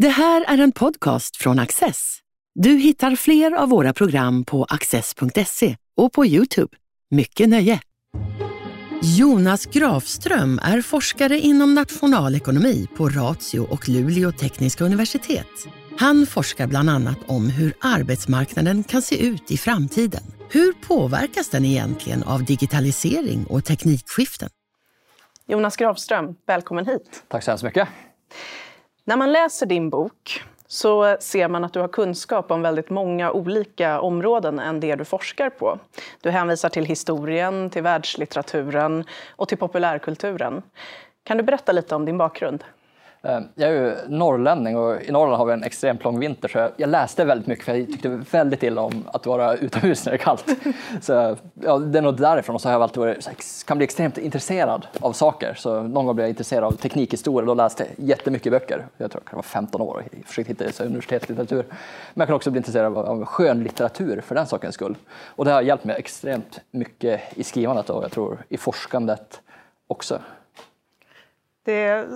Det 0.00 0.08
här 0.08 0.44
är 0.48 0.58
en 0.58 0.72
podcast 0.72 1.36
från 1.36 1.58
Access. 1.58 2.18
Du 2.54 2.70
hittar 2.70 3.16
fler 3.16 3.52
av 3.52 3.68
våra 3.68 3.92
program 3.92 4.44
på 4.44 4.64
access.se 4.64 5.76
och 5.96 6.12
på 6.12 6.26
Youtube. 6.26 6.76
Mycket 7.10 7.48
nöje! 7.48 7.80
Jonas 9.18 9.66
Grafström 9.66 10.60
är 10.62 10.82
forskare 10.82 11.38
inom 11.38 11.74
nationalekonomi 11.74 12.88
på 12.96 13.08
Ratio 13.08 13.60
och 13.60 13.88
Luleå 13.88 14.32
tekniska 14.32 14.84
universitet. 14.84 15.66
Han 15.98 16.26
forskar 16.26 16.66
bland 16.66 16.90
annat 16.90 17.18
om 17.26 17.50
hur 17.50 17.74
arbetsmarknaden 17.80 18.84
kan 18.84 19.02
se 19.02 19.26
ut 19.26 19.50
i 19.50 19.56
framtiden. 19.56 20.22
Hur 20.50 20.72
påverkas 20.72 21.48
den 21.48 21.64
egentligen 21.64 22.22
av 22.22 22.44
digitalisering 22.44 23.46
och 23.46 23.64
teknikskiften? 23.64 24.48
Jonas 25.46 25.76
Grafström, 25.76 26.34
välkommen 26.46 26.86
hit. 26.86 27.22
Tack 27.28 27.42
så 27.42 27.50
hemskt 27.50 27.64
mycket. 27.64 27.88
När 29.10 29.16
man 29.16 29.32
läser 29.32 29.66
din 29.66 29.90
bok 29.90 30.44
så 30.66 31.16
ser 31.20 31.48
man 31.48 31.64
att 31.64 31.72
du 31.72 31.80
har 31.80 31.88
kunskap 31.88 32.50
om 32.50 32.62
väldigt 32.62 32.90
många 32.90 33.32
olika 33.32 34.00
områden 34.00 34.58
än 34.58 34.80
det 34.80 34.96
du 34.96 35.04
forskar 35.04 35.50
på. 35.50 35.78
Du 36.20 36.30
hänvisar 36.30 36.68
till 36.68 36.84
historien, 36.84 37.70
till 37.70 37.82
världslitteraturen 37.82 39.04
och 39.30 39.48
till 39.48 39.58
populärkulturen. 39.58 40.62
Kan 41.24 41.36
du 41.36 41.42
berätta 41.42 41.72
lite 41.72 41.94
om 41.94 42.04
din 42.04 42.18
bakgrund? 42.18 42.64
Eh, 43.22 43.40
jag 43.54 43.70
är 43.70 43.74
ju 43.74 43.96
norrlänning 44.08 44.76
och 44.76 45.02
i 45.02 45.12
Norrland 45.12 45.38
har 45.38 45.46
vi 45.46 45.52
en 45.52 45.62
extremt 45.62 46.04
lång 46.04 46.20
vinter 46.20 46.48
så 46.48 46.68
jag 46.76 46.90
läste 46.90 47.24
väldigt 47.24 47.46
mycket 47.46 47.64
för 47.64 47.74
jag 47.74 47.86
tyckte 47.86 48.08
väldigt 48.08 48.62
illa 48.62 48.82
om 48.82 49.04
att 49.12 49.26
vara 49.26 49.54
utomhus 49.54 50.04
när 50.04 50.12
det 50.12 50.16
är 50.16 50.18
kallt. 50.18 50.44
Så, 51.00 51.36
ja, 51.54 51.78
det 51.78 51.98
är 51.98 52.02
nog 52.02 52.16
därifrån 52.16 52.54
och 52.54 52.60
så 52.60 52.68
har 52.68 52.72
jag 52.72 52.82
alltid 52.82 53.00
varit, 53.00 53.64
kan 53.66 53.76
bli 53.76 53.84
extremt 53.84 54.18
intresserad 54.18 54.86
av 55.00 55.12
saker. 55.12 55.54
Så 55.54 55.82
någon 55.82 56.06
gång 56.06 56.14
blev 56.14 56.24
jag 56.24 56.30
intresserad 56.30 56.64
av 56.64 56.72
teknikhistoria 56.72 57.50
och 57.50 57.56
läste 57.56 57.86
jättemycket 57.96 58.52
böcker. 58.52 58.86
Jag 58.96 59.10
tror 59.10 59.22
jag 59.30 59.36
var 59.36 59.42
15 59.42 59.80
år 59.80 60.02
och 60.22 60.26
försökte 60.26 60.64
hitta 60.64 60.84
universitetslitteratur. 60.84 61.64
Men 62.14 62.20
jag 62.20 62.28
kan 62.28 62.36
också 62.36 62.50
bli 62.50 62.58
intresserad 62.58 62.86
av, 62.86 62.98
av 62.98 63.24
skönlitteratur 63.24 64.20
för 64.20 64.34
den 64.34 64.46
sakens 64.46 64.74
skull. 64.74 64.96
Och 65.10 65.44
det 65.44 65.50
har 65.50 65.62
hjälpt 65.62 65.84
mig 65.84 65.96
extremt 65.98 66.60
mycket 66.70 67.20
i 67.38 67.44
skrivandet 67.44 67.90
och 67.90 68.04
jag 68.04 68.12
tror 68.12 68.44
i 68.48 68.56
forskandet 68.56 69.40
också. 69.86 70.20
Det 71.64 72.06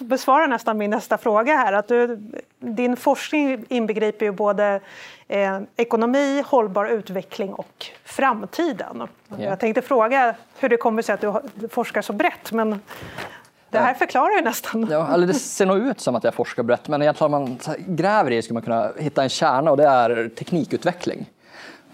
besvarar 0.00 0.46
nästan 0.46 0.78
min 0.78 0.90
nästa 0.90 1.18
fråga 1.18 1.56
här. 1.56 1.72
Att 1.72 1.88
du, 1.88 2.20
din 2.58 2.96
forskning 2.96 3.64
inbegriper 3.68 4.26
ju 4.26 4.32
både 4.32 4.80
eh, 5.28 5.60
ekonomi, 5.76 6.44
hållbar 6.46 6.86
utveckling 6.86 7.54
och 7.54 7.86
framtiden. 8.04 9.08
Yeah. 9.30 9.42
Jag 9.42 9.60
tänkte 9.60 9.82
fråga 9.82 10.34
hur 10.58 10.68
det 10.68 10.76
kommer 10.76 11.02
sig 11.02 11.14
att 11.14 11.20
du 11.54 11.68
forskar 11.68 12.02
så 12.02 12.12
brett, 12.12 12.52
men 12.52 12.80
det 13.70 13.78
här 13.78 13.94
förklarar 13.94 14.36
ju 14.36 14.42
nästan. 14.42 14.88
Ja, 14.90 15.14
eller 15.14 15.26
det 15.26 15.34
ser 15.34 15.66
nog 15.66 15.78
ut 15.78 16.00
som 16.00 16.16
att 16.16 16.24
jag 16.24 16.34
forskar 16.34 16.62
brett, 16.62 16.88
men 16.88 17.02
egentligen 17.02 17.34
om 17.34 17.42
man 17.42 17.58
gräver 17.78 18.30
i 18.30 18.36
det 18.36 18.42
skulle 18.42 18.54
man 18.54 18.62
kunna 18.62 18.92
hitta 18.98 19.22
en 19.22 19.28
kärna 19.28 19.70
och 19.70 19.76
det 19.76 19.86
är 19.86 20.30
teknikutveckling. 20.38 21.26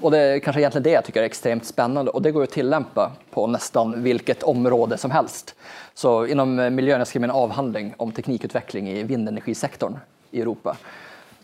Och 0.01 0.11
det 0.11 0.19
är 0.19 0.39
kanske 0.39 0.61
egentligen 0.61 0.83
det 0.83 0.91
jag 0.91 1.05
tycker 1.05 1.21
är 1.21 1.27
extremt 1.27 1.65
spännande 1.65 2.11
och 2.11 2.23
det 2.23 2.31
går 2.31 2.43
att 2.43 2.51
tillämpa 2.51 3.13
på 3.31 3.47
nästan 3.47 4.03
vilket 4.03 4.43
område 4.43 4.99
som 4.99 5.11
helst. 5.11 5.55
Så 5.95 6.27
inom 6.27 6.75
miljön, 6.75 6.99
jag 6.99 7.09
skrev 7.09 7.25
en 7.25 7.31
avhandling 7.31 7.95
om 7.97 8.13
teknikutveckling 8.13 8.89
i 8.89 9.03
vindenergisektorn 9.03 9.99
i 10.31 10.41
Europa. 10.41 10.77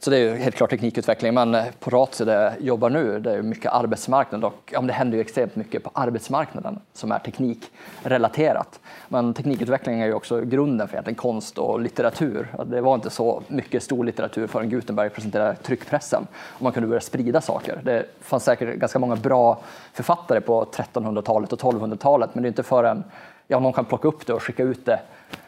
Så 0.04 0.10
det 0.10 0.16
är 0.16 0.20
ju 0.20 0.36
helt 0.36 0.56
klart 0.56 0.70
teknikutveckling, 0.70 1.34
men 1.34 1.54
eh, 1.54 1.64
på 1.80 1.90
Ratio 1.90 2.24
där 2.24 2.42
jag 2.42 2.60
jobbar 2.60 2.90
nu, 2.90 3.20
det 3.20 3.32
är 3.32 3.42
mycket 3.42 3.72
arbetsmarknad 3.72 4.44
och 4.44 4.70
ja, 4.72 4.80
det 4.80 4.92
händer 4.92 5.16
ju 5.16 5.20
extremt 5.20 5.56
mycket 5.56 5.84
på 5.84 5.90
arbetsmarknaden 5.94 6.80
som 6.92 7.12
är 7.12 7.18
teknikrelaterat. 7.18 8.80
Men 9.08 9.34
teknikutveckling 9.34 10.00
är 10.00 10.06
ju 10.06 10.14
också 10.14 10.40
grunden 10.40 10.88
för 10.88 10.94
egentligen 10.94 11.16
konst 11.16 11.58
och 11.58 11.80
litteratur. 11.80 12.48
Det 12.66 12.80
var 12.80 12.94
inte 12.94 13.10
så 13.10 13.42
mycket 13.48 13.82
stor 13.82 14.04
litteratur 14.04 14.46
förrän 14.46 14.68
Gutenberg 14.68 15.10
presenterade 15.10 15.56
tryckpressen 15.56 16.26
och 16.34 16.62
man 16.62 16.72
kunde 16.72 16.88
börja 16.88 17.00
sprida 17.00 17.40
saker. 17.40 17.80
Det 17.84 18.06
fanns 18.20 18.44
säkert 18.44 18.76
ganska 18.76 18.98
många 18.98 19.16
bra 19.16 19.62
författare 19.92 20.40
på 20.40 20.64
1300-talet 20.64 21.52
och 21.52 21.60
1200-talet, 21.60 22.34
men 22.34 22.42
det 22.42 22.46
är 22.46 22.50
inte 22.50 22.62
förrän 22.62 23.04
ja, 23.46 23.60
någon 23.60 23.72
kan 23.72 23.84
plocka 23.84 24.08
upp 24.08 24.26
det 24.26 24.32
och 24.32 24.42
skicka 24.42 24.62
ut 24.62 24.86
det 24.86 25.00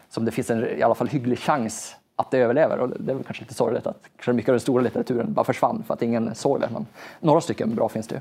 som 0.09 0.25
det 0.25 0.31
finns 0.31 0.51
en 0.51 0.78
i 0.78 0.83
alla 0.83 0.95
fall 0.95 1.09
hygglig 1.09 1.39
chans 1.39 1.97
att 2.17 2.31
det 2.31 2.39
överlever. 2.39 2.79
Och 2.79 2.89
det 2.89 3.13
är 3.13 3.15
väl 3.15 3.25
kanske 3.25 3.43
lite 3.43 3.55
sorgligt 3.55 3.87
att 3.87 4.03
kanske 4.17 4.33
mycket 4.33 4.49
av 4.49 4.53
den 4.53 4.61
stora 4.61 4.83
litteraturen 4.83 5.33
bara 5.33 5.45
försvann 5.45 5.85
för 5.87 5.95
att 5.95 6.03
ingen 6.03 6.35
såg 6.35 6.61
det. 6.61 6.69
Men 6.73 6.87
några 7.21 7.41
stycken 7.41 7.75
bra 7.75 7.89
finns 7.89 8.09
det 8.09 8.15
ju. 8.15 8.21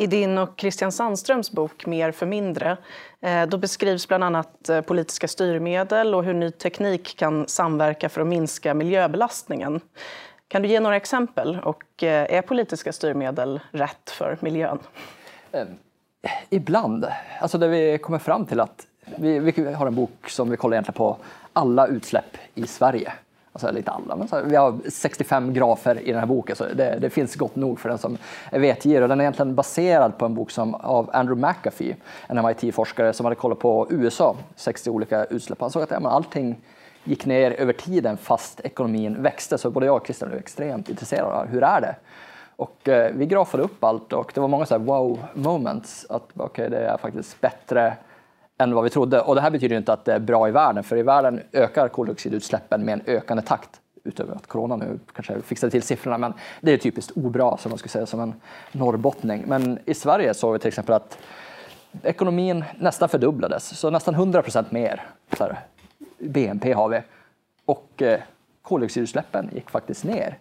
I 0.00 0.06
din 0.06 0.38
och 0.38 0.50
Christian 0.56 0.92
Sandströms 0.92 1.50
bok 1.50 1.86
Mer 1.86 2.12
för 2.12 2.26
mindre 2.26 2.76
eh, 3.20 3.46
då 3.46 3.58
beskrivs 3.58 4.08
bland 4.08 4.24
annat 4.24 4.68
eh, 4.68 4.80
politiska 4.80 5.28
styrmedel 5.28 6.14
och 6.14 6.24
hur 6.24 6.34
ny 6.34 6.50
teknik 6.50 7.16
kan 7.18 7.48
samverka 7.48 8.08
för 8.08 8.20
att 8.20 8.26
minska 8.26 8.74
miljöbelastningen. 8.74 9.80
Kan 10.48 10.62
du 10.62 10.68
ge 10.68 10.80
några 10.80 10.96
exempel? 10.96 11.58
Och 11.64 12.02
eh, 12.02 12.36
är 12.36 12.42
politiska 12.42 12.92
styrmedel 12.92 13.60
rätt 13.70 14.10
för 14.10 14.38
miljön? 14.40 14.78
Ibland. 16.50 17.06
Alltså 17.40 17.58
det 17.58 17.68
vi 17.68 17.98
kommer 17.98 18.18
fram 18.18 18.46
till 18.46 18.60
att 18.60 18.86
vi, 19.16 19.38
vi 19.38 19.72
har 19.72 19.86
en 19.86 19.94
bok 19.94 20.28
som 20.28 20.50
vi 20.50 20.56
kollar 20.56 20.74
egentligen 20.74 20.96
på 20.96 21.16
alla 21.58 21.86
utsläpp 21.86 22.36
i 22.54 22.66
Sverige. 22.66 23.12
Alltså 23.52 23.70
lite 23.70 23.90
alla, 23.90 24.16
men 24.16 24.28
så, 24.28 24.42
vi 24.44 24.56
har 24.56 24.78
65 24.88 25.52
grafer 25.52 26.00
i 26.00 26.10
den 26.12 26.20
här 26.20 26.26
boken 26.26 26.56
så 26.56 26.64
det, 26.64 26.98
det 27.00 27.10
finns 27.10 27.36
gott 27.36 27.56
nog 27.56 27.80
för 27.80 27.88
den 27.88 27.98
som 27.98 28.18
är 28.52 28.58
vetgirig. 28.58 29.08
Den 29.08 29.20
är 29.20 29.24
egentligen 29.24 29.54
baserad 29.54 30.18
på 30.18 30.26
en 30.26 30.34
bok 30.34 30.50
som, 30.50 30.74
av 30.74 31.10
Andrew 31.12 31.48
McAfee, 31.48 31.96
en 32.26 32.46
MIT-forskare 32.46 33.12
som 33.12 33.26
hade 33.26 33.36
kollat 33.36 33.58
på 33.58 33.86
USA, 33.90 34.36
60 34.56 34.90
olika 34.90 35.24
utsläpp. 35.24 35.60
Han 35.60 35.70
såg 35.70 35.82
att 35.82 35.90
ja, 35.90 36.10
allting 36.10 36.56
gick 37.04 37.26
ner 37.26 37.50
över 37.50 37.72
tiden 37.72 38.16
fast 38.16 38.60
ekonomin 38.60 39.22
växte. 39.22 39.58
Så 39.58 39.70
både 39.70 39.86
jag 39.86 39.96
och 39.96 40.06
Christian 40.06 40.28
blev 40.28 40.40
extremt 40.40 40.88
intresserade 40.88 41.32
av 41.32 41.46
hur 41.46 41.62
är 41.62 41.80
det? 41.80 41.94
Och 42.56 42.88
eh, 42.88 43.12
vi 43.14 43.26
grafade 43.26 43.62
upp 43.62 43.84
allt 43.84 44.12
och 44.12 44.30
det 44.34 44.40
var 44.40 44.48
många 44.48 44.66
så 44.66 44.78
wow 44.78 45.18
moments. 45.34 46.06
Att 46.10 46.40
okay, 46.40 46.68
det 46.68 46.78
är 46.78 46.96
faktiskt 46.96 47.40
bättre 47.40 47.96
än 48.58 48.74
vad 48.74 48.84
vi 48.84 48.90
trodde. 48.90 49.20
Och 49.20 49.34
det 49.34 49.40
här 49.40 49.50
betyder 49.50 49.76
inte 49.76 49.92
att 49.92 50.04
det 50.04 50.12
är 50.12 50.18
bra 50.18 50.48
i 50.48 50.50
världen, 50.50 50.84
för 50.84 50.96
i 50.96 51.02
världen 51.02 51.40
ökar 51.52 51.88
koldioxidutsläppen 51.88 52.84
med 52.84 52.92
en 52.92 53.02
ökande 53.06 53.42
takt 53.42 53.80
utöver 54.04 54.34
att 54.34 54.46
corona 54.46 54.76
nu 54.76 54.98
kanske 55.12 55.42
fixade 55.42 55.70
till 55.70 55.82
siffrorna, 55.82 56.18
men 56.18 56.34
det 56.60 56.72
är 56.72 56.76
typiskt 56.76 57.16
obra 57.16 57.56
som 57.56 57.70
man 57.70 57.78
skulle 57.78 57.90
säga 57.90 58.06
som 58.06 58.20
en 58.20 58.34
norrbottning. 58.72 59.44
Men 59.46 59.78
i 59.84 59.94
Sverige 59.94 60.34
såg 60.34 60.52
vi 60.52 60.58
till 60.58 60.68
exempel 60.68 60.94
att 60.94 61.18
ekonomin 62.02 62.64
nästan 62.78 63.08
fördubblades, 63.08 63.78
så 63.78 63.90
nästan 63.90 64.14
100 64.14 64.42
procent 64.42 64.72
mer 64.72 65.06
här, 65.38 65.58
BNP 66.18 66.72
har 66.72 66.88
vi. 66.88 67.02
Och 67.64 68.02
eh, 68.02 68.20
koldioxidutsläppen 68.62 69.50
gick 69.54 69.70
faktiskt 69.70 70.04
ner. 70.04 70.38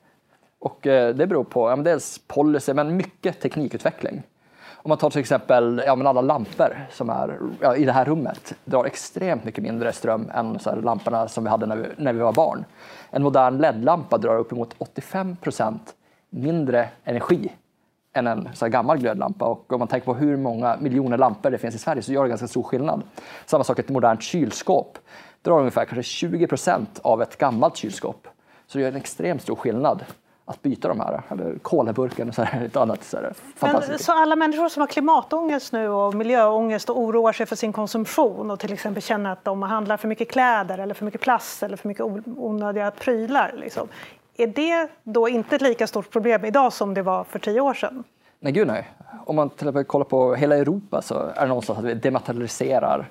Och 0.59 0.88
eh, 0.88 1.16
det 1.16 1.27
beror 1.27 1.44
på 1.44 1.69
ja, 1.69 1.75
dels 1.75 2.22
policy, 2.27 2.73
men 2.73 2.97
mycket 2.97 3.39
teknikutveckling. 3.41 4.23
Om 4.88 4.90
man 4.90 4.98
tar 4.98 5.09
till 5.09 5.20
exempel 5.20 5.84
ja, 5.86 5.96
men 5.96 6.08
alla 6.08 6.22
lampor 6.22 6.88
som 6.92 7.09
är 7.09 7.40
ja, 7.62 7.75
i 7.75 7.86
det 7.86 7.92
här 7.92 8.06
rummet 8.06 8.53
drar 8.66 8.86
extremt 8.86 9.44
mycket 9.44 9.64
mindre 9.64 9.94
ström 9.94 10.31
än 10.34 10.59
så 10.59 10.70
här, 10.70 10.78
lamporna 10.78 11.28
som 11.28 11.44
vi 11.44 11.50
hade 11.50 11.66
när 11.66 11.75
vi, 11.75 11.86
när 11.98 12.14
vi 12.14 12.20
var 12.20 12.34
barn. 12.34 12.66
En 13.09 13.24
modern 13.24 13.58
LED-lampa 13.58 14.18
drar 14.18 14.38
uppemot 14.38 14.75
85 14.78 15.36
procent 15.36 15.96
mindre 16.30 16.90
energi 17.03 17.52
än 18.14 18.28
en 18.28 18.50
så 18.53 18.68
gammal 18.68 18.98
glödlampa. 18.98 19.46
Och 19.46 19.74
om 19.74 19.80
man 19.80 19.88
tänker 19.88 20.06
på 20.06 20.14
hur 20.14 20.38
många 20.38 20.78
miljoner 20.80 21.18
lampor 21.18 21.50
det 21.50 21.58
finns 21.58 21.75
i 21.75 21.80
Sverige 21.80 22.02
så 22.02 22.14
gör 22.14 22.24
det 22.24 22.30
ganska 22.30 22.48
stor 22.48 22.64
skillnad. 22.64 23.04
Samma 23.46 23.64
sak 23.64 23.80
ett 23.80 23.90
modernt 23.90 24.22
kylskåp 24.22 24.98
drar 25.42 25.59
ungefär 25.59 25.86
kanske 25.86 26.04
20 26.04 26.48
procent 26.48 27.00
av 27.04 27.22
ett 27.22 27.38
gammalt 27.38 27.78
kylskåp. 27.78 28.28
Så 28.68 28.78
det 28.78 28.81
gör 28.81 28.92
en 28.92 28.98
extremt 28.98 29.42
stor 29.42 29.56
skillnad 29.56 30.06
att 30.50 30.62
byta 30.62 30.88
de 30.88 31.00
här, 31.00 31.22
eller 31.30 31.58
kolaburken 31.62 32.30
och 32.30 32.35
så 32.35 32.41
här, 32.41 32.62
ett 32.66 32.75
annat. 32.75 33.03
Så, 33.03 33.18
här, 33.18 33.34
Men, 33.59 34.00
så 34.00 34.12
alla 34.12 34.35
människor 34.35 34.69
som 34.69 34.81
har 34.81 34.88
klimatångest 34.88 35.74
nu 35.74 35.90
och 35.90 36.13
miljöångest 36.16 36.90
och 36.90 37.00
oroar 37.00 37.31
sig 37.34 37.46
för 37.46 37.56
sin 37.56 37.74
konsumtion 37.74 38.52
och 38.52 38.59
till 38.59 38.74
exempel 38.74 39.03
känner 39.03 39.31
att 39.31 39.44
de 39.44 39.62
handlar 39.62 39.97
för 39.97 40.07
mycket 40.07 40.31
kläder 40.31 40.78
eller 40.78 40.94
för 40.94 41.06
mycket 41.06 41.22
plast 41.22 41.63
eller 41.63 41.78
för 41.78 41.88
mycket 41.88 42.06
onödiga 42.25 42.91
prylar. 42.91 43.53
Liksom. 43.57 43.88
Är 44.38 44.47
det 44.47 44.89
då 45.04 45.30
inte 45.30 45.56
ett 45.56 45.62
lika 45.62 45.88
stort 45.88 46.10
problem 46.10 46.45
idag 46.45 46.74
som 46.74 46.94
det 46.94 47.01
var 47.01 47.24
för 47.24 47.39
tio 47.39 47.62
år 47.62 47.74
sedan? 47.74 48.04
Nej, 48.39 48.54
gud 48.54 48.68
nej. 48.68 48.92
Om 49.25 49.36
man 49.36 49.50
till 49.50 49.68
exempel 49.68 49.83
kollar 49.83 50.06
på 50.06 50.36
hela 50.36 50.57
Europa 50.57 51.01
så 51.01 51.16
är 51.36 51.42
det 51.42 51.48
någonstans 51.48 51.80
att 51.80 51.86
vi 51.86 51.94
dematerialiserar 51.94 53.10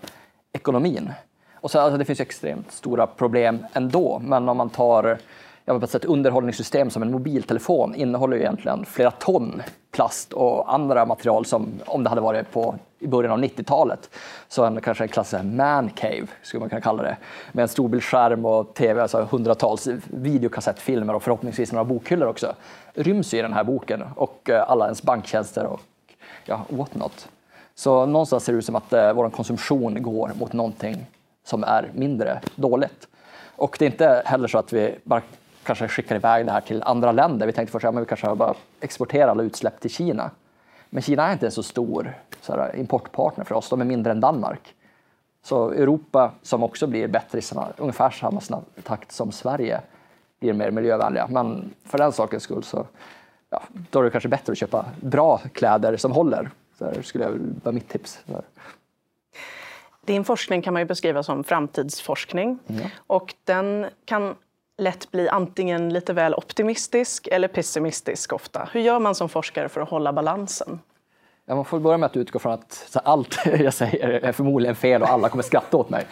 ekonomin. 0.53 1.13
Och 1.55 1.71
så, 1.71 1.81
alltså, 1.81 1.99
det 1.99 2.05
finns 2.05 2.21
extremt 2.21 2.73
stora 2.73 3.07
problem 3.07 3.67
ändå, 3.73 4.19
men 4.25 4.49
om 4.49 4.57
man 4.57 4.71
tar 4.71 5.19
ja, 5.67 5.83
ett 5.83 6.05
underhållningssystem 6.05 6.91
som 6.91 7.03
en 7.03 7.11
mobiltelefon 7.11 7.95
innehåller 7.95 8.37
ju 8.37 8.43
egentligen 8.43 8.85
flera 8.85 9.11
ton 9.11 9.63
plast 9.91 10.33
och 10.33 10.75
andra 10.75 11.07
material 11.07 11.45
som 11.45 11.69
om 11.87 12.05
det 12.05 12.09
hade 12.09 12.21
varit 12.21 12.53
på 12.53 12.75
i 12.99 13.07
början 13.07 13.33
av 13.33 13.39
90-talet 13.39 14.11
så 14.49 14.65
en, 14.65 14.81
kanske 14.81 15.05
en 15.05 15.09
klassisk 15.09 15.45
man 15.45 15.91
cave 15.91 16.27
skulle 16.43 16.61
man 16.61 16.69
kunna 16.69 16.81
kalla 16.81 17.03
det 17.03 17.17
med 17.53 17.63
en 17.63 17.69
storbildsskärm 17.69 18.45
och 18.45 18.75
tv, 18.75 19.03
alltså 19.03 19.29
hundratals 19.31 19.89
videokassettfilmer 20.05 21.15
och 21.15 21.23
förhoppningsvis 21.23 21.73
några 21.73 21.85
bokhyllor 21.85 22.29
också 22.29 22.55
ryms 22.95 23.35
i 23.35 23.43
den 23.43 23.53
här 23.53 23.65
boken 23.65 24.05
och 24.17 24.51
eh, 24.51 24.71
alla 24.71 24.85
ens 24.85 25.03
banktjänster 25.03 25.67
och 25.67 25.81
ja, 26.45 26.61
what 26.69 26.95
not. 26.95 27.29
Så 27.75 28.07
någonstans 28.07 28.45
ser 28.45 28.53
det 28.53 28.59
ut 28.59 28.65
som 28.65 28.77
att 28.77 28.93
eh, 28.93 29.13
vår 29.13 29.31
konsumtion 29.31 30.03
går 30.03 30.33
mot 30.39 30.53
någonting 30.53 31.07
som 31.45 31.65
är 31.65 31.91
mindre 31.95 32.41
dåligt. 32.55 33.09
Och 33.57 33.77
det 33.79 33.85
är 33.85 33.91
inte 33.91 34.23
heller 34.25 34.49
så 34.49 34.59
att 34.59 34.73
vi 34.73 34.95
bara 35.05 35.23
kanske 35.67 35.89
skickar 35.89 36.17
iväg 36.17 36.47
det 36.47 36.53
här 36.53 36.61
till 36.61 36.83
andra 36.83 37.13
länder. 37.13 37.47
Vi 37.47 37.53
tänkte 37.53 37.73
först 37.73 37.85
att 37.85 37.95
ja, 37.95 38.01
vi 38.01 38.07
kanske 38.07 38.35
bara 38.35 38.55
exporterar 38.81 39.29
alla 39.29 39.43
utsläpp 39.43 39.81
till 39.81 39.91
Kina. 39.91 40.31
Men 40.91 41.03
Kina 41.03 41.29
är 41.29 41.33
inte 41.33 41.47
en 41.47 41.53
så 41.53 41.63
stor 41.63 42.15
så 42.41 42.53
här, 42.53 42.77
importpartner 42.77 43.45
för 43.45 43.55
oss, 43.55 43.69
de 43.69 43.81
är 43.81 43.85
mindre 43.85 44.13
än 44.13 44.21
Danmark. 44.21 44.75
Så 45.43 45.71
Europa, 45.71 46.33
som 46.43 46.63
också 46.63 46.87
blir 46.87 47.09
bättre 47.09 47.39
i 47.39 47.43
samma, 47.43 47.69
ungefär 47.77 48.11
samma 48.11 48.41
snabb 48.41 48.65
takt 48.83 49.13
som 49.13 49.33
Sverige, 49.33 49.81
blir 50.41 50.53
mer 50.53 50.71
miljövänliga. 50.71 51.27
Men 51.31 51.75
för 51.85 51.99
den 51.99 52.13
sakens 52.13 52.43
skull 52.43 52.63
så 52.63 52.87
ja, 53.51 53.63
då 53.91 53.99
är 53.99 54.05
det 54.05 54.11
kanske 54.11 54.29
bättre 54.29 54.53
att 54.53 54.59
köpa 54.59 54.85
bra 55.01 55.39
kläder 55.53 55.97
som 55.97 56.13
håller. 56.13 56.51
Så 56.79 56.85
här 56.85 57.03
skulle 57.03 57.25
jag 57.25 57.33
vara 57.65 57.73
mitt 57.73 57.89
tips. 57.89 58.25
Din 60.05 60.25
forskning 60.25 60.63
kan 60.63 60.73
man 60.73 60.83
ju 60.83 60.87
beskriva 60.87 61.23
som 61.23 61.45
framtidsforskning 61.45 62.59
mm. 62.69 62.87
och 63.07 63.35
den 63.45 63.87
kan 64.05 64.35
lätt 64.79 65.11
bli 65.11 65.29
antingen 65.29 65.93
lite 65.93 66.13
väl 66.13 66.35
optimistisk 66.35 67.29
eller 67.33 67.49
pessimistisk 67.49 68.33
ofta. 68.33 68.69
Hur 68.73 68.81
gör 68.81 68.99
man 68.99 69.15
som 69.15 69.29
forskare 69.29 69.69
för 69.69 69.81
att 69.81 69.89
hålla 69.89 70.13
balansen? 70.13 70.81
Ja, 71.49 71.55
man 71.55 71.65
får 71.65 71.81
börja 71.81 71.99
med 71.99 72.07
att 72.07 72.17
utgå 72.17 72.39
från 72.39 72.53
att 72.53 72.73
så 72.73 72.99
allt 72.99 73.47
jag 73.59 73.75
säger 73.75 74.09
är 74.09 74.33
förmodligen 74.33 74.77
fel 74.77 75.03
och 75.03 75.09
alla 75.09 75.29
kommer 75.29 75.43
skratta 75.43 75.77
åt 75.77 75.91
mig. 75.91 76.07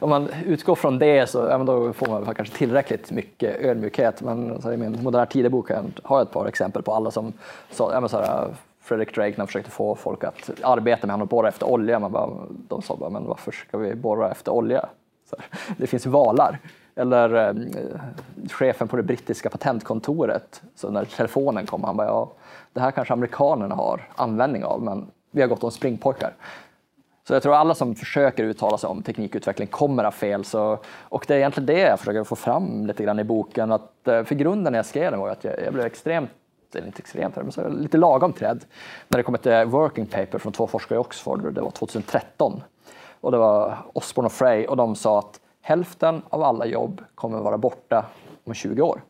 Om 0.00 0.10
man 0.10 0.28
utgår 0.46 0.74
från 0.74 0.98
det 0.98 1.30
så 1.30 1.38
ja, 1.38 1.58
då 1.58 1.92
får 1.92 2.06
man 2.06 2.34
kanske 2.34 2.56
tillräckligt 2.56 3.10
mycket 3.10 3.56
ödmjukhet. 3.60 4.22
Men 4.22 4.62
så 4.62 4.72
I 4.72 4.76
min 4.76 5.02
moderna 5.02 5.26
tidebok 5.26 5.70
har 6.02 6.18
jag 6.18 6.22
ett 6.22 6.32
par 6.32 6.46
exempel 6.46 6.82
på 6.82 6.94
alla 6.94 7.10
som 7.10 7.32
sa, 7.70 7.92
ja, 7.92 8.08
så 8.08 8.18
här, 8.18 8.48
Fredrik 8.80 9.14
Drake 9.14 9.34
när 9.36 9.46
försökte 9.46 9.70
få 9.70 9.94
folk 9.94 10.24
att 10.24 10.50
arbeta 10.62 11.06
med 11.06 11.14
honom 11.14 11.22
och 11.22 11.28
borra 11.28 11.48
efter 11.48 11.66
olja. 11.66 11.98
Man 11.98 12.12
bara, 12.12 12.30
de 12.68 12.82
sa 12.82 12.96
bara, 12.96 13.10
men 13.10 13.26
varför 13.26 13.52
ska 13.52 13.78
vi 13.78 13.94
borra 13.94 14.30
efter 14.30 14.52
olja? 14.52 14.86
Så, 15.30 15.36
det 15.76 15.86
finns 15.86 16.06
valar. 16.06 16.58
Eller 16.96 17.34
ehm, 17.34 17.66
eh, 17.66 18.48
chefen 18.48 18.88
på 18.88 18.96
det 18.96 19.02
brittiska 19.02 19.50
patentkontoret, 19.50 20.62
så 20.74 20.90
när 20.90 21.04
telefonen 21.04 21.66
kom, 21.66 21.84
han 21.84 21.96
bara, 21.96 22.06
ja, 22.06 22.32
det 22.72 22.80
här 22.80 22.90
kanske 22.90 23.12
amerikanerna 23.14 23.74
har 23.74 24.08
användning 24.14 24.64
av, 24.64 24.82
men 24.82 25.06
vi 25.30 25.40
har 25.40 25.48
gått 25.48 25.64
om 25.64 25.70
springpojkar. 25.70 26.34
Så 27.28 27.34
jag 27.34 27.42
tror 27.42 27.54
alla 27.54 27.74
som 27.74 27.94
försöker 27.94 28.44
uttala 28.44 28.78
sig 28.78 28.88
om 28.88 29.02
teknikutveckling 29.02 29.68
kommer 29.68 30.04
ha 30.04 30.10
fel. 30.10 30.44
Så, 30.44 30.78
och 30.98 31.24
det 31.28 31.34
är 31.34 31.38
egentligen 31.38 31.66
det 31.66 31.78
jag 31.78 31.98
försöker 31.98 32.24
få 32.24 32.36
fram 32.36 32.86
lite 32.86 33.02
grann 33.02 33.18
i 33.18 33.24
boken. 33.24 33.72
Att, 33.72 34.08
eh, 34.08 34.24
för 34.24 34.34
grunden 34.34 34.72
när 34.72 34.78
jag 34.78 34.86
skrev 34.86 35.10
den 35.10 35.20
var 35.20 35.28
att 35.28 35.44
jag, 35.44 35.60
jag 35.64 35.72
blev 35.72 35.86
extremt 35.86 36.30
eller 36.74 36.86
inte 36.86 36.98
extremt, 36.98 37.36
men 37.36 37.52
så 37.52 37.68
lite 37.68 37.98
lagom 37.98 38.32
trädd 38.32 38.64
när 39.08 39.18
det 39.18 39.22
kom 39.22 39.34
ett 39.34 39.68
working 39.68 40.06
paper 40.06 40.38
från 40.38 40.52
två 40.52 40.66
forskare 40.66 40.96
i 40.96 41.00
Oxford, 41.00 41.54
det 41.54 41.60
var 41.60 41.70
2013. 41.70 42.62
Och 43.20 43.32
det 43.32 43.38
var 43.38 43.78
Osborne 43.92 44.26
och 44.26 44.32
Frey 44.32 44.66
och 44.66 44.76
de 44.76 44.96
sa 44.96 45.18
att 45.18 45.40
hälften 45.64 46.22
av 46.30 46.42
alla 46.42 46.66
jobb 46.66 47.04
kommer 47.14 47.38
vara 47.38 47.58
borta 47.58 48.06
om 48.44 48.54
20 48.54 48.82
år. 48.82 49.00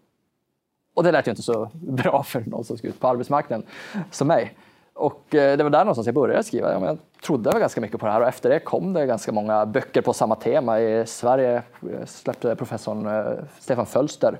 Och 0.95 1.03
det 1.03 1.13
lät 1.13 1.27
ju 1.27 1.31
inte 1.31 1.43
så 1.43 1.71
bra 1.75 2.23
för 2.23 2.41
någon 2.47 2.65
som 2.65 2.79
ska 2.79 2.89
ut 2.89 3.01
på 3.01 3.09
arbetsmarknaden 3.09 3.67
som 4.11 4.29
mig. 4.29 4.57
Och 4.95 5.35
eh, 5.35 5.57
det 5.57 5.65
var 5.65 5.71
där 5.71 5.79
någonstans 5.79 6.07
jag 6.07 6.15
började 6.15 6.43
skriva. 6.43 6.73
Jag 6.73 6.99
trodde 7.25 7.59
ganska 7.59 7.81
mycket 7.81 8.01
på 8.01 8.07
det 8.07 8.13
här 8.13 8.21
och 8.21 8.29
efter 8.29 8.49
det 8.49 8.61
kom 8.61 8.93
det 8.93 9.07
ganska 9.07 9.33
många 9.33 9.67
böcker 9.67 10.03
på 10.03 10.13
samma 10.13 10.35
tema. 10.35 10.81
I 10.81 11.07
Sverige 11.07 11.55
eh, 11.57 12.05
släppte 12.07 12.57
professorn 12.57 13.07
eh, 13.07 13.45
Stefan 13.59 13.87
Fölster 13.87 14.39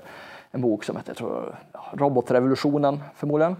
en 0.51 0.61
bok 0.61 0.83
som 0.83 0.97
heter 0.97 1.13
tror, 1.13 1.55
Robotrevolutionen 1.93 2.99
förmodligen. 3.15 3.55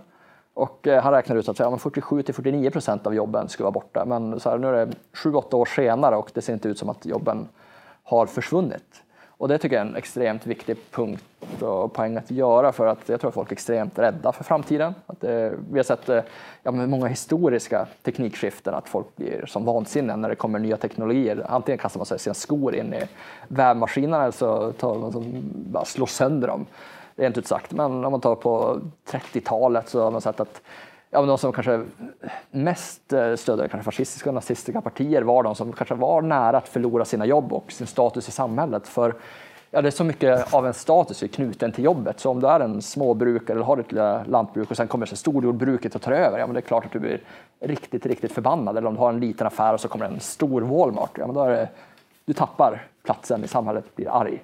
Och 0.54 0.88
han 0.88 1.14
räknar 1.14 1.36
ut 1.36 1.50
att 1.50 1.82
47 1.82 2.22
till 2.22 2.34
49 2.34 2.70
procent 2.70 3.08
av 3.08 3.16
jobben 3.16 3.50
skulle 3.50 3.64
vara 3.64 3.72
borta. 3.72 4.06
Men 4.06 4.40
så 4.40 4.50
här, 4.50 4.58
nu 4.58 4.68
är 4.68 4.86
det 4.86 4.94
7-8 5.14 5.56
år 5.56 5.66
senare 5.66 6.16
och 6.16 6.32
det 6.34 6.42
ser 6.42 6.54
inte 6.54 6.70
ut 6.70 6.80
som 6.80 6.90
att 6.90 7.06
jobben 7.06 7.48
har 8.06 8.26
försvunnit. 8.26 9.04
Och 9.38 9.48
det 9.48 9.58
tycker 9.58 9.76
jag 9.76 9.86
är 9.86 9.90
en 9.90 9.96
extremt 9.96 10.48
viktig 10.48 10.78
punkt 10.92 11.24
och 11.62 11.94
poäng 11.94 12.18
att 12.18 12.32
göra 12.32 12.72
för 12.72 12.88
att 12.88 13.10
jag 13.10 13.20
tror 13.20 13.30
att 13.30 13.36
folk 13.36 13.52
är 13.52 13.54
extremt 13.54 14.00
rädda 14.00 14.32
för 14.32 14.44
framtiden. 14.44 14.94
Att 15.06 15.22
det, 15.22 15.54
vi 15.72 15.80
har 15.80 15.84
sett 15.84 16.10
eh, 16.10 16.22
ja, 16.64 16.72
med 16.72 16.90
många 16.90 17.08
historiska 17.08 17.88
teknikskiften 18.04 18.74
att 18.74 18.90
folk 18.90 19.16
blir 19.16 19.46
som 19.46 19.66
vansinniga 19.66 20.16
när 20.16 20.30
det 20.30 20.36
kommer 20.36 20.60
nya 20.60 20.78
teknologier. 20.78 21.46
Antingen 21.50 21.80
kastar 21.80 22.00
man 22.00 22.06
sig 22.06 22.20
sina 22.20 22.34
skor 22.34 22.76
in 22.76 22.94
i 22.94 23.04
vävmaskinerna 23.48 24.22
eller 24.22 24.32
så 24.32 24.72
tar 24.72 24.96
man 24.96 25.12
som, 25.12 25.42
bara 25.54 25.86
slår 25.86 26.06
sönder 26.06 26.48
dem. 26.48 26.66
Rent 27.16 27.38
ut 27.38 27.48
sagt. 27.48 27.72
Men 27.72 28.06
om 28.06 28.12
man 28.12 28.22
tar 28.22 28.36
på 28.36 28.80
30-talet 29.12 29.90
så 29.90 30.04
har 30.04 30.12
man 30.12 30.22
sett 30.22 30.40
att 30.40 30.62
ja, 31.16 31.26
de 31.26 31.38
som 31.38 31.54
kanske 31.54 31.82
mest 32.52 33.14
eh, 33.14 33.36
stödde 33.36 33.68
kanske 33.68 33.86
fascistiska 33.86 34.30
och 34.30 34.34
nazistiska 34.34 34.82
partier 34.82 35.22
var 35.22 35.44
de 35.44 35.56
som 35.56 35.74
kanske 35.74 35.96
var 35.96 36.22
nära 36.22 36.58
att 36.58 36.68
förlora 36.68 37.06
sina 37.06 37.26
jobb 37.26 37.54
och 37.54 37.72
sin 37.72 37.88
status 37.88 38.28
i 38.28 38.32
samhället. 38.32 38.88
För 38.88 39.16
ja, 39.72 39.82
det 39.82 39.90
är 39.90 39.92
så 39.92 40.04
mycket 40.04 40.54
av 40.54 40.68
en 40.68 40.74
status 40.74 41.24
är 41.24 41.28
knuten 41.28 41.72
till 41.72 41.84
jobbet. 41.84 42.20
Så 42.20 42.30
om 42.30 42.40
du 42.40 42.48
är 42.48 42.60
en 42.60 42.82
småbrukare 42.82 43.56
eller 43.56 43.66
har 43.66 43.78
ett 43.78 43.92
lilla 43.92 44.24
lantbruk 44.24 44.72
och 44.72 44.78
sen 44.78 44.88
kommer 44.88 45.06
storjordbruket 45.06 45.96
och 45.96 46.02
tar 46.02 46.12
över, 46.12 46.40
ja, 46.40 46.48
men 46.48 46.54
det 46.54 46.60
är 46.60 46.62
klart 46.62 46.86
att 46.86 46.92
du 46.92 47.00
blir 47.00 47.22
riktigt, 47.60 48.06
riktigt 48.06 48.32
förbannad. 48.32 48.78
Eller 48.78 48.88
om 48.88 48.94
du 48.94 49.00
har 49.00 49.10
en 49.10 49.20
liten 49.20 49.48
affär 49.48 49.74
och 49.74 49.80
så 49.80 49.88
kommer 49.88 50.06
en 50.06 50.20
stor 50.20 50.62
Walmart, 50.62 51.18
ja, 51.18 51.26
men 51.26 51.36
då 51.36 51.44
är 51.44 51.50
det, 51.50 51.70
du 52.26 52.34
tappar 52.34 52.88
platsen 53.04 53.44
i 53.44 53.48
samhället, 53.48 53.96
blir 53.96 54.10
arg. 54.10 54.44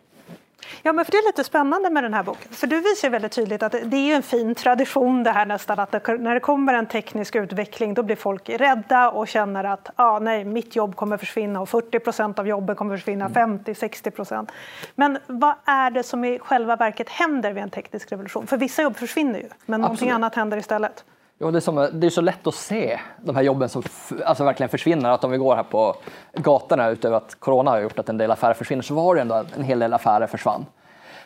Ja, 0.83 0.93
men 0.93 1.05
för 1.05 1.11
det 1.11 1.17
är 1.17 1.27
lite 1.27 1.43
spännande 1.43 1.89
med 1.89 2.03
den 2.03 2.13
här 2.13 2.23
boken. 2.23 2.51
För 2.51 2.67
du 2.67 2.81
visar 2.81 3.09
väldigt 3.09 3.31
tydligt 3.31 3.63
att 3.63 3.71
det 3.71 3.97
är 4.11 4.15
en 4.15 4.23
fin 4.23 4.55
tradition 4.55 5.23
det 5.23 5.31
här 5.31 5.45
nästan 5.45 5.79
att 5.79 5.91
det, 5.91 6.17
när 6.17 6.33
det 6.33 6.39
kommer 6.39 6.73
en 6.73 6.85
teknisk 6.85 7.35
utveckling 7.35 7.93
då 7.93 8.03
blir 8.03 8.15
folk 8.15 8.49
rädda 8.49 9.09
och 9.09 9.27
känner 9.27 9.63
att 9.63 9.89
ah, 9.95 10.19
nej, 10.19 10.45
mitt 10.45 10.75
jobb 10.75 10.95
kommer 10.95 11.17
försvinna 11.17 11.61
och 11.61 11.69
40 11.69 11.99
procent 11.99 12.39
av 12.39 12.47
jobben 12.47 12.75
kommer 12.75 12.97
försvinna, 12.97 13.27
50-60 13.27 14.01
mm. 14.03 14.15
procent. 14.15 14.51
Men 14.95 15.17
vad 15.27 15.55
är 15.65 15.91
det 15.91 16.03
som 16.03 16.25
i 16.25 16.39
själva 16.39 16.75
verket 16.75 17.09
händer 17.09 17.53
vid 17.53 17.63
en 17.63 17.69
teknisk 17.69 18.11
revolution? 18.11 18.47
För 18.47 18.57
vissa 18.57 18.81
jobb 18.81 18.97
försvinner 18.97 19.39
ju, 19.39 19.45
men 19.45 19.51
Absolut. 19.55 19.81
någonting 19.81 20.09
annat 20.09 20.35
händer 20.35 20.57
istället. 20.57 21.03
Ja, 21.41 21.51
det, 21.51 21.57
är 21.57 21.59
som, 21.59 21.89
det 21.93 22.07
är 22.07 22.09
så 22.09 22.21
lätt 22.21 22.47
att 22.47 22.55
se 22.55 22.99
de 23.21 23.35
här 23.35 23.43
jobben 23.43 23.69
som 23.69 23.83
alltså 24.25 24.43
verkligen 24.43 24.69
försvinner. 24.69 25.09
Att 25.09 25.23
om 25.23 25.31
vi 25.31 25.37
går 25.37 25.55
här 25.55 25.63
på 25.63 25.95
gatorna, 26.33 26.89
utöver 26.89 27.17
att 27.17 27.35
corona 27.39 27.71
har 27.71 27.79
gjort 27.79 27.99
att 27.99 28.09
en 28.09 28.17
del 28.17 28.31
affärer 28.31 28.53
försvinner, 28.53 28.83
så 28.83 28.93
var 28.93 29.15
det 29.15 29.21
ändå 29.21 29.43
en 29.55 29.63
hel 29.63 29.79
del 29.79 29.93
affärer 29.93 30.27
försvann. 30.27 30.65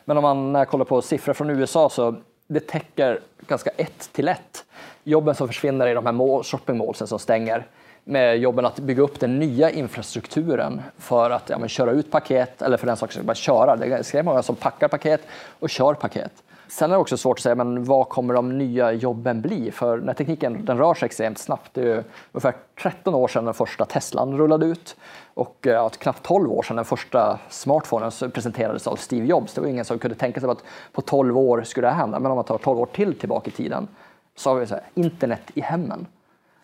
Men 0.05 0.17
om 0.17 0.23
man 0.23 0.65
kollar 0.65 0.85
på 0.85 1.01
siffror 1.01 1.33
från 1.33 1.49
USA 1.49 1.89
så 1.89 2.15
det 2.47 2.59
täcker 2.59 3.19
ganska 3.47 3.69
ett 3.69 4.09
till 4.13 4.27
ett 4.27 4.65
jobben 5.03 5.35
som 5.35 5.47
försvinner 5.47 5.87
i 5.87 5.93
de 5.93 6.05
här 6.05 6.43
shoppingmålsen 6.43 7.07
som 7.07 7.19
stänger 7.19 7.67
med 8.03 8.37
jobben 8.37 8.65
att 8.65 8.79
bygga 8.79 9.03
upp 9.03 9.19
den 9.19 9.39
nya 9.39 9.69
infrastrukturen 9.69 10.81
för 10.97 11.29
att 11.29 11.49
ja, 11.49 11.67
köra 11.67 11.91
ut 11.91 12.11
paket 12.11 12.61
eller 12.61 12.77
för 12.77 12.87
den 12.87 12.97
saken 12.97 13.25
bara 13.25 13.35
köra. 13.35 13.75
Det 13.75 13.85
är 13.85 13.89
ganska 13.89 14.23
många 14.23 14.43
som 14.43 14.55
packar 14.55 14.87
paket 14.87 15.21
och 15.59 15.69
kör 15.69 15.93
paket. 15.93 16.31
Sen 16.67 16.91
är 16.91 16.95
det 16.95 17.01
också 17.01 17.17
svårt 17.17 17.37
att 17.39 17.43
säga, 17.43 17.55
men 17.55 17.83
vad 17.83 18.09
kommer 18.09 18.33
de 18.33 18.57
nya 18.57 18.91
jobben 18.91 19.41
bli? 19.41 19.71
För 19.71 19.97
när 19.97 20.13
tekniken 20.13 20.65
den 20.65 20.77
rör 20.77 20.93
sig 20.93 21.05
extremt 21.05 21.37
snabbt. 21.37 21.73
Det 21.73 21.91
är 21.91 22.03
ungefär 22.31 22.55
13 22.81 23.15
år 23.15 23.27
sedan 23.27 23.45
den 23.45 23.53
första 23.53 23.85
Teslan 23.85 24.37
rullade 24.37 24.65
ut 24.65 24.95
och 25.33 25.67
eh, 25.67 25.73
ja, 25.73 25.89
knappt 25.89 26.23
12 26.23 26.51
år 26.51 26.63
sedan 26.63 26.75
den 26.75 26.85
första 26.85 27.39
smartphonen 27.49 28.11
presenterades 28.33 28.87
av 28.87 28.95
Steve 28.95 29.25
Jobs. 29.25 29.53
Det 29.53 29.61
var 29.61 29.67
ingen 29.67 29.85
som 29.85 29.99
kunde 29.99 30.15
tänka 30.15 30.39
sig 30.39 30.49
att 30.49 30.63
på 30.91 31.01
12 31.01 31.37
år 31.37 31.63
skulle 31.63 31.87
det 31.87 31.93
hända. 31.93 32.19
Men 32.19 32.31
om 32.31 32.35
man 32.35 32.45
tar 32.45 32.57
12 32.57 32.79
år 32.79 32.85
till 32.85 33.19
tillbaka 33.19 33.49
i 33.49 33.53
tiden 33.53 33.87
så 34.35 34.49
har 34.49 34.59
vi 34.59 34.67
så 34.67 34.73
här, 34.73 34.83
internet 34.93 35.51
i 35.53 35.61
hemmen. 35.61 36.07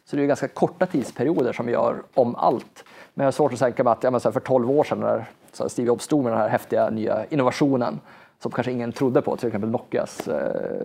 Så 0.05 0.15
det 0.15 0.23
är 0.23 0.27
ganska 0.27 0.47
korta 0.47 0.85
tidsperioder 0.85 1.53
som 1.53 1.69
gör 1.69 2.03
om 2.13 2.35
allt. 2.35 2.83
Men 3.13 3.23
jag 3.23 3.27
har 3.27 3.31
svårt 3.31 3.53
att 3.53 3.59
tänka 3.59 3.83
mig 3.83 3.91
att 3.91 4.03
ja, 4.03 4.31
för 4.31 4.39
12 4.39 4.71
år 4.71 4.83
sedan 4.83 4.99
när 4.99 5.25
Steve 5.67 5.87
Jobs 5.87 6.03
stod 6.03 6.23
med 6.23 6.31
den 6.31 6.39
här 6.39 6.49
häftiga 6.49 6.89
nya 6.89 7.25
innovationen 7.25 7.99
som 8.41 8.51
kanske 8.51 8.71
ingen 8.71 8.91
trodde 8.91 9.21
på. 9.21 9.37
Till 9.37 9.47
exempel 9.47 9.69
Nokias 9.69 10.27
eh, 10.27 10.81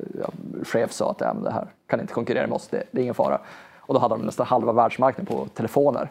chef 0.64 0.92
sa 0.92 1.10
att 1.10 1.20
ja, 1.20 1.34
det 1.34 1.50
här 1.50 1.66
kan 1.86 2.00
inte 2.00 2.14
konkurrera 2.14 2.46
med 2.46 2.56
oss, 2.56 2.68
det, 2.68 2.82
det 2.90 3.00
är 3.00 3.02
ingen 3.02 3.14
fara. 3.14 3.40
Och 3.78 3.94
då 3.94 4.00
hade 4.00 4.14
de 4.14 4.22
nästan 4.22 4.46
halva 4.46 4.72
världsmarknaden 4.72 5.26
på 5.26 5.46
telefoner. 5.54 6.08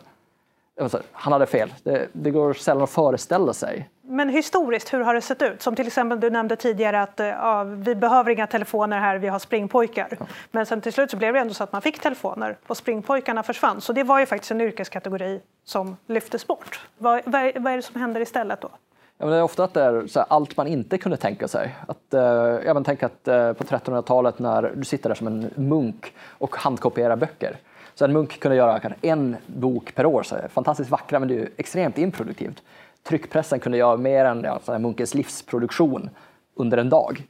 Han 1.11 1.33
hade 1.33 1.45
fel. 1.45 1.73
Det, 1.83 2.07
det, 2.13 2.31
går 2.31 2.53
sällan 2.53 2.83
att 2.83 2.89
föreställa 2.89 3.53
sig. 3.53 3.89
Men 4.01 4.29
historiskt, 4.29 4.93
hur 4.93 4.99
har 4.99 5.13
det 5.13 5.21
sett 5.21 5.41
ut? 5.41 5.61
Som 5.61 5.75
till 5.75 5.87
exempel 5.87 6.19
du 6.19 6.29
nämnde 6.29 6.55
tidigare 6.55 7.01
att 7.01 7.19
eh, 7.19 7.27
ja, 7.27 7.63
vi 7.63 7.95
behöver 7.95 8.31
inga 8.31 8.47
telefoner 8.47 8.99
här, 8.99 9.17
vi 9.17 9.27
har 9.27 9.39
springpojkar. 9.39 10.17
Ja. 10.19 10.25
Men 10.51 10.65
sen 10.65 10.81
till 10.81 10.93
slut 10.93 11.11
så 11.11 11.17
blev 11.17 11.33
det 11.33 11.39
ändå 11.39 11.53
så 11.53 11.63
att 11.63 11.71
man 11.71 11.81
fick 11.81 11.99
telefoner 11.99 12.57
och 12.67 12.77
springpojkarna 12.77 13.43
försvann. 13.43 13.81
Så 13.81 13.93
det 13.93 14.03
var 14.03 14.19
ju 14.19 14.25
faktiskt 14.25 14.51
en 14.51 14.61
yrkeskategori 14.61 15.41
som 15.63 15.97
lyftes 16.07 16.47
bort. 16.47 16.87
Vad, 16.97 17.21
vad, 17.25 17.51
vad 17.55 17.73
är 17.73 17.75
det 17.75 17.81
som 17.81 18.01
händer 18.01 18.21
istället 18.21 18.61
då? 18.61 18.69
Ja, 19.17 19.25
men 19.25 19.31
det 19.33 19.37
är 19.37 19.43
ofta 19.43 19.63
att 19.63 19.73
det 19.73 19.83
är 19.83 19.93
här, 20.15 20.25
allt 20.27 20.57
man 20.57 20.67
inte 20.67 20.97
kunde 20.97 21.17
tänka 21.17 21.47
sig. 21.47 21.75
Att, 21.87 22.13
eh, 22.13 22.21
ja, 22.65 22.73
men 22.73 22.83
tänk 22.83 23.03
att 23.03 23.27
eh, 23.27 23.53
på 23.53 23.63
1300-talet 23.63 24.39
när 24.39 24.73
du 24.75 24.83
sitter 24.83 25.09
där 25.09 25.15
som 25.15 25.27
en 25.27 25.49
munk 25.55 26.13
och 26.37 26.55
handkopierar 26.55 27.15
böcker. 27.15 27.57
Så 27.95 28.05
en 28.05 28.13
munk 28.13 28.39
kunde 28.39 28.57
göra 28.57 28.79
kanske 28.79 29.07
en 29.07 29.35
bok 29.45 29.95
per 29.95 30.05
år, 30.05 30.23
så 30.23 30.35
fantastiskt 30.49 30.89
vackra 30.89 31.19
men 31.19 31.27
det 31.27 31.35
är 31.35 31.49
extremt 31.57 31.97
improduktivt. 31.97 32.63
Tryckpressen 33.03 33.59
kunde 33.59 33.77
göra 33.77 33.97
mer 33.97 34.25
än 34.25 34.43
ja, 34.43 34.79
munkens 34.79 35.13
livsproduktion 35.13 36.09
under 36.55 36.77
en 36.77 36.89
dag. 36.89 37.23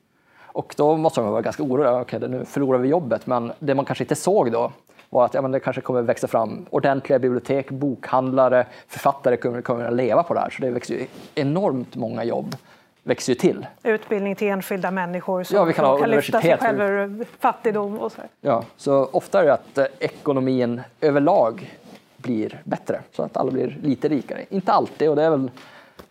Och 0.46 0.74
då 0.78 0.98
måste 0.98 1.22
man 1.22 1.32
vara 1.32 1.42
ganska 1.42 1.64
orolig. 1.64 2.02
Okej, 2.02 2.20
nu 2.20 2.46
förlorar 2.46 2.80
vi 2.80 2.90
jobbet. 2.90 3.28
Men 3.28 3.52
det 3.60 3.76
man 3.76 3.86
kanske 3.86 4.04
inte 4.04 4.16
såg 4.16 4.52
då 4.52 4.72
var 5.16 5.26
att 5.26 5.34
ja, 5.34 5.42
men 5.42 5.52
det 5.52 5.60
kanske 5.60 5.82
kommer 5.82 6.02
växa 6.02 6.28
fram 6.28 6.66
ordentliga 6.70 7.20
bibliotek, 7.20 7.70
bokhandlare, 7.70 8.66
författare 8.88 9.38
kommer, 9.38 9.62
kommer 9.62 9.86
att 9.86 9.94
leva 9.94 10.24
på 10.24 10.34
det 10.34 10.40
här. 10.40 10.50
Så 10.50 10.62
det 10.62 10.70
växer 10.70 11.08
enormt 11.36 11.96
många 11.96 12.24
jobb 12.24 12.56
växer 13.04 13.34
ju 13.34 13.40
till. 13.40 13.68
Utbildning 13.84 14.36
till 14.36 14.48
enskilda 14.48 14.92
människor 14.92 15.44
som 15.44 15.58
Ja, 15.58 15.64
vi 15.64 15.74
kan 15.74 15.86
ha 15.86 15.98
kan 15.98 16.10
lyfta 16.10 16.42
sig 16.42 16.58
själva 16.58 16.86
ur 16.86 17.26
fattigdom 17.40 18.00
och 18.00 18.12
så. 18.12 18.22
Ja, 18.42 18.64
så 18.78 19.10
ofta 19.12 19.40
är 19.42 19.46
det 19.46 19.54
att 19.54 19.78
eh, 19.78 19.86
ekonomin 20.00 20.82
överlag 21.02 21.78
blir 22.18 22.62
bättre, 22.64 23.02
så 23.12 23.24
att 23.24 23.38
alla 23.38 23.52
blir 23.52 23.78
lite 23.84 24.08
rikare. 24.08 24.46
Inte 24.50 24.72
alltid, 24.72 25.10
och 25.10 25.16
det 25.16 25.24
är 25.24 25.30
väl 25.30 25.52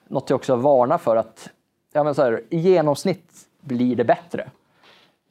något 0.09 0.31
jag 0.31 0.37
också 0.37 0.57
varnar 0.57 0.99
för 0.99 1.17
att 1.17 1.49
ja, 1.93 2.05
men 2.05 2.15
så 2.15 2.23
här, 2.23 2.43
i 2.51 2.59
genomsnitt 2.59 3.31
blir 3.61 3.97
det 3.97 4.05
bättre. 4.05 4.49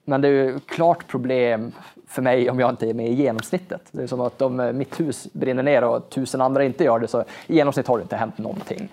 Men 0.06 0.22
det 0.22 0.28
är 0.28 0.32
ju 0.32 0.60
klart 0.60 1.08
problem 1.08 1.72
för 2.08 2.22
mig 2.22 2.50
om 2.50 2.60
jag 2.60 2.70
inte 2.70 2.90
är 2.90 2.94
med 2.94 3.08
i 3.08 3.14
genomsnittet. 3.14 3.82
Det 3.92 4.04
är 4.04 4.08
som 4.08 4.22
att 4.22 4.42
om 4.42 4.60
eh, 4.60 4.74
mitt 4.74 5.00
hus 5.00 5.28
brinner 5.34 5.64
ner 5.64 5.84
och 5.84 6.10
tusen 6.10 6.42
andra 6.42 6.64
inte 6.64 6.84
gör 6.84 7.00
det, 7.00 7.08
så 7.08 7.24
i 7.48 7.56
genomsnitt 7.56 7.88
har 7.88 7.98
det 7.98 8.02
inte 8.02 8.16
hänt 8.16 8.38
någonting. 8.38 8.90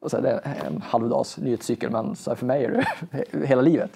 Och 0.00 0.10
så 0.10 0.16
är 0.16 0.22
det 0.22 0.40
en 0.66 0.82
halvdags 0.82 1.38
nyhetscykel, 1.38 1.90
men 1.90 2.16
så 2.16 2.36
för 2.36 2.46
mig 2.46 2.64
är 2.64 2.84
det 3.10 3.46
hela 3.46 3.62
livet. 3.62 3.90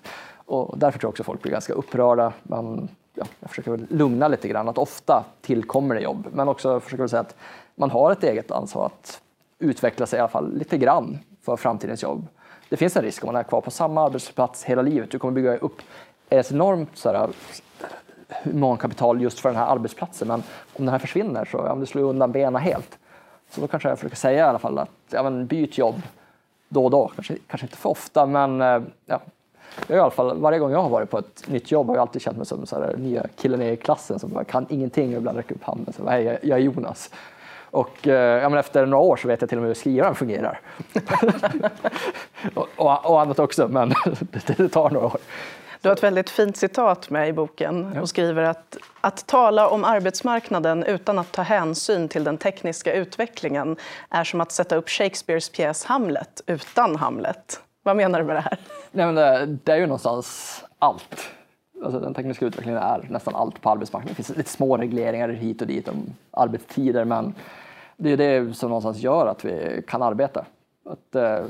Och 0.47 0.79
därför 0.79 0.99
tror 0.99 1.09
jag 1.09 1.13
också 1.13 1.25
folk 1.25 1.43
blir 1.43 1.53
ganska 1.53 1.73
upprörda. 1.73 2.33
Man, 2.43 2.89
ja, 3.15 3.25
jag 3.41 3.51
försöker 3.51 3.87
lugna 3.89 4.29
lite 4.29 4.49
grann, 4.49 4.69
att 4.69 4.79
ofta 4.79 5.25
tillkommer 5.41 5.95
det 5.95 6.01
jobb. 6.01 6.27
Men 6.33 6.49
också 6.49 6.81
försöker 6.81 7.07
säga 7.07 7.21
att 7.21 7.37
man 7.75 7.91
har 7.91 8.13
ett 8.13 8.25
eget 8.25 8.51
ansvar 8.51 8.87
att 8.87 9.21
utveckla 9.59 10.07
sig 10.07 10.17
i 10.17 10.21
alla 10.21 10.29
fall 10.29 10.59
lite 10.59 10.79
grann 10.79 11.19
för 11.43 11.57
framtidens 11.57 12.03
jobb. 12.03 12.27
Det 12.69 12.77
finns 12.77 12.97
en 12.97 13.03
risk 13.03 13.25
om 13.25 13.27
man 13.27 13.37
är 13.37 13.43
kvar 13.43 13.61
på 13.61 13.71
samma 13.71 14.05
arbetsplats 14.05 14.65
hela 14.65 14.83
livet. 14.83 15.11
Du 15.11 15.19
kommer 15.19 15.35
bygga 15.35 15.57
upp 15.57 15.83
ett 16.29 16.53
enormt 16.53 16.97
så 16.97 17.09
här, 17.09 17.31
humankapital 18.43 19.23
just 19.23 19.41
för 19.41 19.49
den 19.49 19.59
här 19.59 19.67
arbetsplatsen. 19.67 20.29
Men 20.29 20.43
om 20.73 20.85
den 20.85 20.89
här 20.89 20.99
försvinner 20.99 21.45
så 21.45 21.57
ja, 21.57 21.75
det 21.75 21.87
slår 21.87 22.03
undan 22.03 22.33
benen 22.33 22.63
helt. 22.63 22.99
Så 23.51 23.61
då 23.61 23.67
kanske 23.67 23.89
jag 23.89 23.99
försöker 23.99 24.17
säga 24.17 24.39
i 24.39 24.49
alla 24.49 24.59
fall 24.59 24.79
att 24.79 24.91
ja, 25.11 25.23
men 25.23 25.47
byt 25.47 25.79
jobb 25.79 26.03
då 26.69 26.85
och 26.85 26.91
då. 26.91 27.13
Kanske, 27.15 27.37
kanske 27.47 27.67
inte 27.67 27.77
för 27.77 27.91
ofta, 27.91 28.27
men 28.27 28.61
eh, 28.61 28.83
ja. 29.07 29.21
Jag 29.87 29.97
i 29.97 30.01
alla 30.01 30.11
fall, 30.11 30.41
varje 30.41 30.59
gång 30.59 30.73
jag 30.73 30.83
har 30.83 30.89
varit 30.89 31.11
på 31.11 31.19
ett 31.19 31.49
nytt 31.49 31.71
jobb 31.71 31.87
har 31.87 31.95
jag 31.95 32.03
alltid 32.03 32.23
känt 32.23 32.37
mig 32.37 32.47
som 32.47 32.67
så 32.67 32.81
här, 32.81 32.97
nya 32.97 33.27
killen 33.37 33.63
i 33.63 33.77
klassen 33.77 34.19
som 34.19 34.31
bara 34.31 34.45
kan 34.45 34.67
ingenting 34.69 35.11
och 35.11 35.17
ibland 35.17 35.37
räcker 35.37 35.55
upp 35.55 35.65
handen. 35.65 35.95
Så, 35.97 36.09
Hej, 36.09 36.39
jag, 36.43 36.59
är 36.59 36.63
Jonas. 36.63 37.11
Och 37.71 38.09
eh, 38.09 38.43
ja, 38.43 38.49
men 38.49 38.59
efter 38.59 38.87
några 38.87 39.05
år 39.05 39.17
så 39.17 39.29
vet 39.29 39.41
jag 39.41 39.51
till 39.51 39.59
och 39.59 39.63
med 39.63 39.69
hur 39.69 39.75
skrivaren 39.75 40.15
fungerar. 40.15 40.61
och, 42.55 42.69
och, 42.77 43.11
och 43.11 43.21
annat 43.21 43.39
också, 43.39 43.69
men 43.69 43.89
det, 44.21 44.57
det 44.57 44.69
tar 44.69 44.91
några 44.91 45.07
år. 45.07 45.21
Du 45.83 45.89
har 45.89 45.97
ett 45.97 46.03
väldigt 46.03 46.31
fint 46.31 46.57
citat 46.57 47.11
med 47.11 47.29
i 47.29 47.33
boken 47.33 47.99
och 47.99 48.09
skriver 48.09 48.43
att 48.43 48.77
att 49.01 49.27
tala 49.27 49.69
om 49.69 49.85
arbetsmarknaden 49.85 50.85
utan 50.85 51.19
att 51.19 51.33
ta 51.33 51.43
hänsyn 51.43 52.09
till 52.09 52.25
den 52.25 52.39
tekniska 52.39 52.93
utvecklingen 52.95 53.77
är 54.09 54.25
som 54.25 54.41
att 54.41 54.53
sätta 54.53 54.77
upp 54.77 54.89
Shakespeares 54.89 55.49
pjäs 55.49 55.85
Hamlet 55.85 56.41
utan 56.47 56.97
Hamlet. 56.97 57.61
Vad 57.83 57.97
menar 57.97 58.19
du 58.19 58.25
med 58.25 58.37
det 58.37 58.41
här? 58.41 58.59
Nej, 58.91 59.07
men 59.07 59.15
det, 59.15 59.59
det 59.65 59.73
är 59.73 59.77
ju 59.77 59.87
någonstans 59.87 60.65
allt. 60.79 61.31
Alltså, 61.85 62.01
den 62.01 62.15
tekniska 62.15 62.47
utvecklingen 62.47 62.83
är 62.83 63.07
nästan 63.11 63.35
allt 63.35 63.61
på 63.61 63.71
arbetsmarknaden. 63.71 64.15
Det 64.17 64.23
finns 64.23 64.37
lite 64.39 64.51
små 64.51 64.77
regleringar 64.77 65.29
hit 65.29 65.61
och 65.61 65.67
dit 65.67 65.89
om 65.89 66.15
arbetstider, 66.31 67.05
men 67.05 67.35
det 67.97 68.13
är 68.13 68.17
det 68.17 68.55
som 68.55 68.69
någonstans 68.69 68.99
gör 68.99 69.27
att 69.27 69.45
vi 69.45 69.85
kan 69.89 70.03
arbeta. 70.03 70.45
Att 70.85 71.15
eh, 71.15 71.45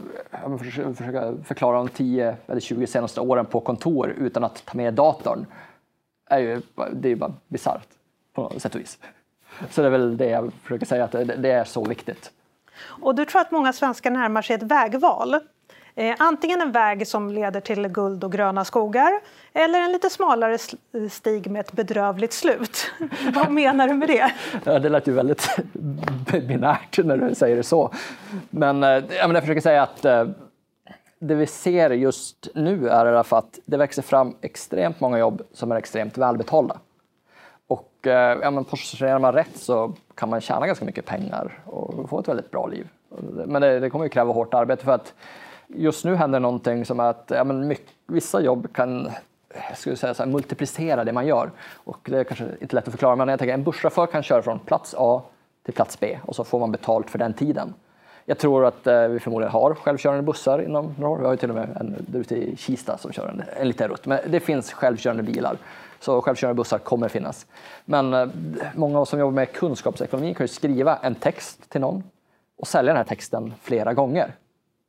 försöka, 0.58 1.34
förklara 1.44 1.76
de 1.76 1.88
10 1.88 2.36
eller 2.46 2.60
20 2.60 2.86
senaste 2.86 3.20
åren 3.20 3.46
på 3.46 3.60
kontor 3.60 4.08
utan 4.18 4.44
att 4.44 4.64
ta 4.66 4.76
med 4.76 4.94
datorn 4.94 5.46
är 6.26 6.38
ju 6.38 6.62
det 6.92 7.08
är 7.08 7.10
ju 7.10 7.16
bara 7.16 7.34
bisarrt 7.48 7.88
på 8.32 8.42
något 8.42 8.62
sätt 8.62 8.74
och 8.74 8.80
vis. 8.80 8.98
Så 9.70 9.80
det 9.80 9.86
är 9.86 9.90
väl 9.90 10.16
det 10.16 10.28
jag 10.28 10.52
försöker 10.52 10.86
säga, 10.86 11.04
att 11.04 11.12
det, 11.12 11.24
det 11.24 11.50
är 11.50 11.64
så 11.64 11.84
viktigt. 11.84 12.30
Och 12.84 13.14
du 13.14 13.24
tror 13.24 13.40
att 13.40 13.50
många 13.50 13.72
svenskar 13.72 14.10
närmar 14.10 14.42
sig 14.42 14.56
ett 14.56 14.62
vägval. 14.62 15.40
Eh, 15.94 16.14
antingen 16.18 16.61
en 16.61 16.72
väg 16.72 17.06
som 17.06 17.30
leder 17.30 17.61
till 17.61 17.88
guld 17.88 18.25
och 18.25 18.32
gröna 18.32 18.64
skogar 18.64 19.20
eller 19.52 19.80
en 19.80 19.92
lite 19.92 20.11
smalare 20.11 20.58
stig 21.11 21.50
med 21.50 21.61
ett 21.61 21.72
bedrövligt 21.72 22.32
slut. 22.32 22.92
Vad 23.34 23.50
menar 23.50 23.88
du 23.88 23.94
med 23.94 24.08
det? 24.08 24.32
Ja, 24.64 24.78
det 24.78 24.88
lät 24.88 25.08
ju 25.08 25.12
väldigt 25.12 25.49
binärt 26.32 26.99
när 27.04 27.16
du 27.16 27.34
säger 27.34 27.56
det 27.56 27.62
så. 27.62 27.92
Men, 28.50 28.82
eh, 28.82 29.02
jag 29.11 29.40
försöker 29.40 29.61
säga 29.61 29.82
att 29.82 30.04
eh, 30.04 30.25
det 31.18 31.34
vi 31.34 31.46
ser 31.46 31.90
just 31.90 32.49
nu 32.54 32.88
är 32.88 33.06
i 33.06 33.08
alla 33.08 33.25
fall 33.25 33.38
att 33.38 33.58
det 33.64 33.76
växer 33.76 34.02
fram 34.02 34.37
extremt 34.40 35.00
många 35.00 35.18
jobb 35.18 35.42
som 35.52 35.72
är 35.72 35.76
extremt 35.76 36.18
välbetalda. 36.18 36.78
Och 37.66 38.06
eh, 38.06 38.38
ja, 38.42 38.50
men 38.50 38.64
positionerar 38.64 39.18
man 39.18 39.32
rätt 39.32 39.56
så 39.56 39.92
kan 40.14 40.28
man 40.28 40.40
tjäna 40.40 40.66
ganska 40.66 40.84
mycket 40.84 41.06
pengar 41.06 41.61
och 41.64 42.11
få 42.11 42.20
ett 42.20 42.28
väldigt 42.28 42.50
bra 42.50 42.66
liv. 42.66 42.88
Men 43.46 43.62
det, 43.62 43.80
det 43.80 43.90
kommer 43.90 44.04
ju 44.04 44.08
kräva 44.08 44.32
hårt 44.32 44.54
arbete 44.54 44.84
för 44.84 44.92
att 44.92 45.14
just 45.74 46.04
nu 46.04 46.14
händer 46.14 46.40
någonting 46.40 46.84
som 46.84 47.00
är 47.00 47.04
att 47.04 47.32
ja, 47.34 47.44
men 47.44 47.68
mycket, 47.68 47.90
vissa 48.06 48.40
jobb 48.40 48.72
kan 48.72 49.06
eh, 49.06 49.12
jag 49.68 49.78
skulle 49.78 49.96
säga 49.96 50.14
så 50.14 50.22
här, 50.22 50.30
multiplicera 50.30 51.04
det 51.04 51.12
man 51.12 51.26
gör. 51.26 51.50
Och 51.74 51.98
det 52.10 52.18
är 52.18 52.24
kanske 52.24 52.46
inte 52.60 52.76
lätt 52.76 52.86
att 52.88 52.92
förklara, 52.92 53.16
men 53.16 53.28
jag 53.28 53.38
tänker 53.38 53.54
en 53.54 53.64
busschaufför 53.64 54.06
kan 54.06 54.22
köra 54.22 54.42
från 54.42 54.58
plats 54.58 54.94
A 54.98 55.22
till 55.64 55.74
plats 55.74 56.00
B 56.00 56.18
och 56.26 56.36
så 56.36 56.44
får 56.44 56.60
man 56.60 56.72
betalt 56.72 57.10
för 57.10 57.18
den 57.18 57.34
tiden. 57.34 57.74
Jag 58.24 58.38
tror 58.38 58.64
att 58.64 58.86
eh, 58.86 59.08
vi 59.08 59.20
förmodligen 59.20 59.52
har 59.52 59.74
självkörande 59.74 60.22
bussar 60.22 60.62
inom 60.62 60.94
några 60.98 61.12
år. 61.12 61.18
Vi 61.18 61.24
har 61.24 61.32
ju 61.32 61.36
till 61.36 61.50
och 61.50 61.56
med 61.56 61.76
en 61.80 62.06
ute 62.14 62.36
i 62.36 62.56
Kista 62.56 62.98
som 62.98 63.12
kör 63.12 63.28
en, 63.28 63.42
en 63.56 63.68
liten 63.68 63.88
rutt. 63.88 64.06
Men 64.06 64.18
det 64.28 64.40
finns 64.40 64.72
självkörande 64.72 65.22
bilar. 65.22 65.56
Så 66.00 66.22
självkörande 66.22 66.56
bussar 66.56 66.78
kommer 66.78 67.08
finnas. 67.08 67.46
Men 67.84 68.14
eh, 68.14 68.28
många 68.74 68.96
av 68.96 69.02
oss 69.02 69.08
som 69.08 69.18
jobbar 69.18 69.32
med 69.32 69.52
kunskapsekonomi 69.52 70.34
kan 70.34 70.44
ju 70.44 70.48
skriva 70.48 70.96
en 70.96 71.14
text 71.14 71.70
till 71.70 71.80
någon 71.80 72.02
och 72.58 72.66
sälja 72.66 72.92
den 72.92 72.96
här 72.96 73.04
texten 73.04 73.54
flera 73.62 73.94
gånger. 73.94 74.34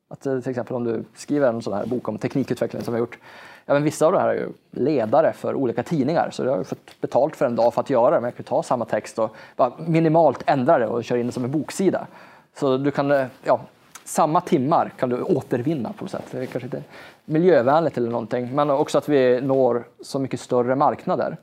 Att 0.10 0.26
eh, 0.26 0.40
till 0.40 0.50
exempel 0.50 0.76
om 0.76 0.84
du 0.84 1.04
skriver 1.16 1.48
en 1.50 1.62
sån 1.62 1.74
här 1.74 1.86
bok 1.86 2.08
om 2.08 2.18
teknikutveckling 2.18 2.82
som 2.82 2.94
vi 2.94 3.00
har 3.00 3.06
gjort. 3.06 3.18
Ja, 3.66 3.74
men 3.74 3.84
vissa 3.84 4.06
av 4.06 4.12
de 4.12 4.18
här 4.22 4.30
är 4.30 4.34
ju 4.34 4.50
ledare 4.72 5.34
för 5.34 5.54
olika 5.56 5.84
tidningar 5.84 6.30
så 6.32 6.44
jag 6.44 6.52
har 6.52 6.58
ju 6.58 6.64
fått 6.64 7.02
betalt 7.02 7.36
för 7.36 7.46
en 7.46 7.56
dag 7.56 7.74
för 7.74 7.82
att 7.82 7.90
göra 7.90 8.10
det. 8.16 8.22
Men 8.22 8.24
jag 8.24 8.36
kan 8.36 8.44
ta 8.44 8.64
samma 8.64 8.86
text 8.86 9.20
och 9.20 9.36
bara 9.56 9.72
minimalt 9.88 10.44
ändra 10.46 10.78
det 10.80 10.88
och 10.88 11.04
köra 11.04 11.20
in 11.20 11.26
det 11.26 11.32
som 11.32 11.44
en 11.44 11.52
boksida. 11.52 12.08
Så 12.56 12.78
du 12.78 12.92
kan, 12.92 13.12
eh, 13.12 13.26
ja, 13.44 13.60
samma 14.04 14.42
timmar 14.42 14.92
kan 15.00 15.10
du 15.10 15.22
återvinna 15.22 15.94
på 15.94 16.04
något 16.04 16.12
sätt. 16.12 16.26
Det 16.32 16.38
är 16.38 16.46
kanske 16.46 16.68
inte 16.68 16.84
miljövänligt 17.26 17.98
eller 17.98 18.10
någonting, 18.10 18.56
men 18.56 18.70
också 18.70 18.98
att 18.98 19.10
vi 19.10 19.42
når 19.42 19.84
så 20.02 20.20
mycket 20.20 20.40
större 20.40 20.76
marknader. 20.76 21.38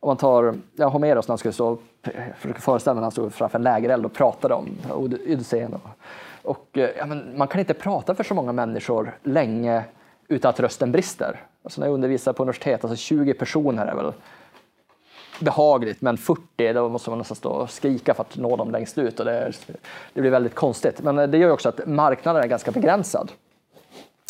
Om 0.00 0.06
man 0.08 0.16
tar 0.16 0.54
ja, 0.76 0.88
Homeros 0.88 1.28
när 1.28 1.32
han 1.32 1.38
skulle 1.38 1.52
stå, 1.52 1.78
jag 2.02 2.12
försöker 2.36 2.60
föreställa 2.60 2.94
mig 2.94 3.00
när 3.00 3.04
han 3.04 3.12
stod 3.12 3.32
framför 3.34 3.58
en 3.58 3.62
lägereld 3.62 4.04
och 4.06 4.12
pratade 4.12 4.54
om 4.54 4.68
Od- 4.90 5.18
Odysseen. 5.32 5.74
Och, 5.74 5.80
och, 6.48 6.78
eh, 6.78 6.90
ja, 6.98 7.06
men 7.06 7.38
man 7.38 7.48
kan 7.48 7.60
inte 7.60 7.74
prata 7.74 8.14
för 8.14 8.24
så 8.24 8.34
många 8.34 8.52
människor 8.52 9.18
länge 9.22 9.84
utan 10.28 10.48
att 10.48 10.60
rösten 10.60 10.92
brister. 10.92 11.40
Alltså 11.62 11.80
när 11.80 11.88
jag 11.88 11.94
undervisar 11.94 12.32
på 12.32 12.42
universitet, 12.42 12.84
alltså 12.84 12.96
20 12.96 13.34
personer 13.34 13.86
är 13.86 13.94
väl 13.94 14.12
behagligt, 15.40 16.00
men 16.00 16.16
40 16.16 16.72
då 16.72 16.88
måste 16.88 17.10
man 17.10 17.18
nästan 17.18 17.36
stå 17.36 17.50
och 17.50 17.70
skrika 17.70 18.14
för 18.14 18.22
att 18.22 18.36
nå 18.36 18.56
dem 18.56 18.70
längst 18.70 18.98
ut 18.98 19.20
och 19.20 19.26
det, 19.26 19.32
är, 19.32 19.56
det 20.12 20.20
blir 20.20 20.30
väldigt 20.30 20.54
konstigt. 20.54 21.02
Men 21.02 21.18
eh, 21.18 21.28
det 21.28 21.38
gör 21.38 21.50
också 21.50 21.68
att 21.68 21.86
marknaden 21.86 22.42
är 22.42 22.48
ganska 22.48 22.70
begränsad. 22.70 23.32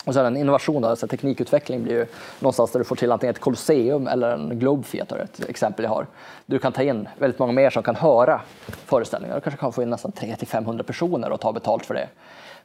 Och 0.09 0.15
sen 0.15 0.27
en 0.27 0.37
innovation, 0.37 0.85
alltså 0.85 1.07
teknikutveckling 1.07 1.83
blir 1.83 1.95
ju 1.95 2.07
någonstans 2.41 2.73
där 2.73 2.79
du 2.79 2.85
får 2.85 2.97
till 2.97 3.13
antingen 3.13 3.35
ett 3.35 3.41
Colosseum 3.41 4.07
eller 4.07 4.31
en 4.31 4.59
Globe 4.59 4.85
theater, 4.85 5.19
ett 5.19 5.49
exempel 5.49 5.85
jag 5.85 5.91
har. 5.91 6.07
Du 6.47 6.59
kan 6.59 6.73
ta 6.73 6.83
in 6.83 7.09
väldigt 7.19 7.39
många 7.39 7.53
mer 7.53 7.71
som 7.71 7.83
kan 7.83 7.97
höra 7.97 8.41
föreställningar. 8.67 9.35
Du 9.35 9.41
kanske 9.41 9.61
kan 9.61 9.73
få 9.73 9.83
in 9.83 9.91
nästan 9.91 10.13
300-500 10.13 10.83
personer 10.83 11.31
och 11.31 11.41
ta 11.41 11.53
betalt 11.53 11.87
för 11.87 11.95
det. 11.95 12.09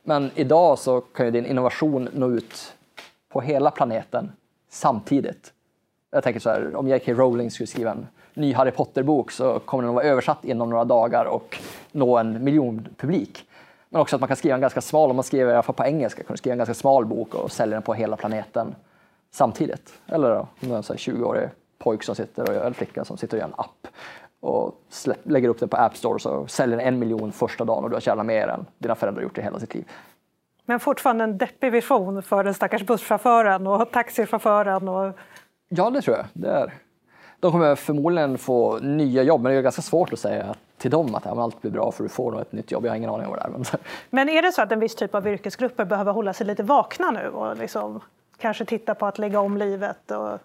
Men 0.03 0.31
idag 0.35 0.79
så 0.79 1.01
kan 1.01 1.25
ju 1.25 1.31
din 1.31 1.45
innovation 1.45 2.09
nå 2.13 2.29
ut 2.29 2.73
på 3.29 3.41
hela 3.41 3.71
planeten 3.71 4.31
samtidigt. 4.69 5.53
Jag 6.11 6.23
tänker 6.23 6.39
så 6.39 6.49
här, 6.49 6.75
om 6.75 6.87
J.K. 6.87 7.13
Rowling 7.13 7.51
skulle 7.51 7.67
skriva 7.67 7.91
en 7.91 8.07
ny 8.33 8.53
Harry 8.53 8.71
Potter-bok 8.71 9.31
så 9.31 9.59
kommer 9.59 9.83
den 9.83 9.89
att 9.89 9.95
vara 9.95 10.05
översatt 10.05 10.45
inom 10.45 10.69
några 10.69 10.85
dagar 10.85 11.25
och 11.25 11.57
nå 11.91 12.17
en 12.17 12.43
miljon 12.43 12.87
publik. 12.97 13.45
Men 13.93 14.01
också 14.01 14.15
att 14.15 14.19
man 14.19 14.27
kan 14.27 14.37
skriva 14.37 14.55
en 14.55 14.61
ganska 14.61 14.81
smal, 14.81 15.09
om 15.09 15.15
man 15.15 15.23
skriver 15.23 15.51
i 15.51 15.53
alla 15.53 15.63
fall 15.63 15.75
på 15.75 15.83
engelska, 15.83 16.23
kan 16.23 16.33
du 16.33 16.37
skriva 16.37 16.53
en 16.53 16.57
ganska 16.57 16.73
smal 16.73 17.05
bok 17.05 17.35
och 17.35 17.51
sälja 17.51 17.75
den 17.75 17.83
på 17.83 17.93
hela 17.93 18.17
planeten 18.17 18.75
samtidigt. 19.31 19.93
Eller 20.07 20.29
då, 20.29 20.39
om 20.39 20.47
du 20.59 20.71
är 20.71 20.75
en 20.75 20.83
så 20.83 20.93
här 20.93 20.97
20-årig 20.97 21.49
pojk 21.79 22.03
som 22.03 22.15
sitter 22.15 22.49
och 22.49 22.55
eller 22.55 22.73
flicka 22.73 23.05
som 23.05 23.17
sitter 23.17 23.37
och 23.37 23.39
gör 23.39 23.47
en 23.47 23.53
app 23.57 23.87
och 24.39 24.81
släpp, 24.89 25.19
lägger 25.23 25.49
upp 25.49 25.59
den 25.59 25.69
på 25.69 25.77
App 25.77 25.97
Store 25.97 26.19
så 26.19 26.47
säljer 26.47 26.77
den 26.77 26.87
en 26.87 26.99
miljon 26.99 27.31
första 27.31 27.65
dagen 27.65 27.83
och 27.83 27.89
du 27.89 27.95
har 27.95 28.01
tjänat 28.01 28.25
mer 28.25 28.47
än 28.47 28.65
dina 28.77 28.95
föräldrar 28.95 29.23
gjort 29.23 29.37
i 29.37 29.41
hela 29.41 29.59
sitt 29.59 29.75
liv. 29.75 29.85
Men 30.65 30.79
fortfarande 30.79 31.23
en 31.23 31.37
deppig 31.37 31.71
vision 31.71 32.23
för 32.23 32.43
den 32.43 32.53
stackars 32.53 32.83
busschauffören 32.83 33.67
och 33.67 33.91
taxichauffören. 33.91 34.87
Och... 34.87 35.13
Ja, 35.69 35.89
det 35.89 36.01
tror 36.01 36.17
jag. 36.17 36.25
Det 36.33 36.49
är. 36.49 36.73
De 37.39 37.51
kommer 37.51 37.75
förmodligen 37.75 38.37
få 38.37 38.79
nya 38.79 39.23
jobb, 39.23 39.41
men 39.41 39.51
det 39.51 39.57
är 39.57 39.61
ganska 39.61 39.81
svårt 39.81 40.13
att 40.13 40.19
säga 40.19 40.55
till 40.83 40.91
dem 40.91 41.15
att 41.15 41.25
ja, 41.25 41.35
men 41.35 41.43
allt 41.43 41.61
blir 41.61 41.71
bra 41.71 41.91
för 41.91 42.03
du 42.03 42.09
får 42.09 42.31
nog 42.31 42.41
ett 42.41 42.51
nytt 42.51 42.71
jobb. 42.71 42.85
Jag 42.85 42.91
har 42.91 42.95
ingen 42.95 43.09
aning 43.09 43.27
om 43.27 43.33
det 43.33 43.41
är. 43.41 43.49
Men... 43.49 43.65
Men 44.09 44.29
är 44.29 44.41
det 44.41 44.51
så 44.51 44.61
att 44.61 44.71
en 44.71 44.79
viss 44.79 44.95
typ 44.95 45.15
av 45.15 45.27
yrkesgrupper 45.27 45.85
behöver 45.85 46.11
hålla 46.11 46.33
sig 46.33 46.47
lite 46.47 46.63
vakna 46.63 47.11
nu 47.11 47.29
och 47.29 47.57
liksom 47.57 47.99
kanske 48.37 48.65
titta 48.65 48.95
på 48.95 49.05
att 49.05 49.17
lägga 49.17 49.39
om 49.39 49.57
livet? 49.57 50.11
Och... 50.11 50.39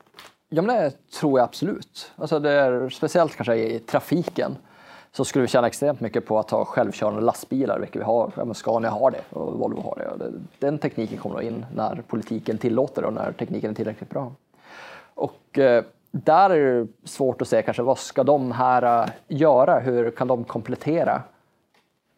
Ja, 0.48 0.62
men 0.62 0.66
det 0.66 1.10
tror 1.20 1.38
jag 1.38 1.44
absolut. 1.44 2.12
Alltså 2.16 2.38
det 2.38 2.50
är 2.50 2.88
speciellt 2.88 3.36
kanske 3.36 3.54
i 3.54 3.78
trafiken. 3.78 4.56
så 5.12 5.24
skulle 5.24 5.42
vi 5.42 5.48
tjäna 5.48 5.66
extremt 5.66 6.00
mycket 6.00 6.26
på 6.26 6.38
att 6.38 6.50
ha 6.50 6.64
självkörande 6.64 7.20
lastbilar, 7.20 7.78
vilket 7.78 8.00
vi 8.00 8.04
har. 8.04 8.32
Ja, 8.36 8.54
Scania 8.54 8.90
har 8.90 9.10
det 9.10 9.22
och 9.30 9.58
Volvo 9.58 9.82
har 9.82 10.18
det. 10.18 10.32
Den 10.58 10.78
tekniken 10.78 11.18
kommer 11.18 11.40
in 11.40 11.66
när 11.74 12.02
politiken 12.08 12.58
tillåter 12.58 13.04
och 13.04 13.12
när 13.12 13.32
tekniken 13.32 13.70
är 13.70 13.74
tillräckligt 13.74 14.10
bra. 14.10 14.32
Och 15.14 15.58
eh, 15.58 15.84
där 16.10 16.50
är 16.50 16.80
det 16.80 16.88
svårt 17.04 17.42
att 17.42 17.48
se 17.48 17.62
kanske 17.62 17.82
vad 17.82 17.98
ska 17.98 18.24
de 18.24 18.52
här 18.52 19.02
äh, 19.02 19.10
göra? 19.28 19.78
Hur 19.78 20.10
kan 20.10 20.28
de 20.28 20.44
komplettera 20.44 21.22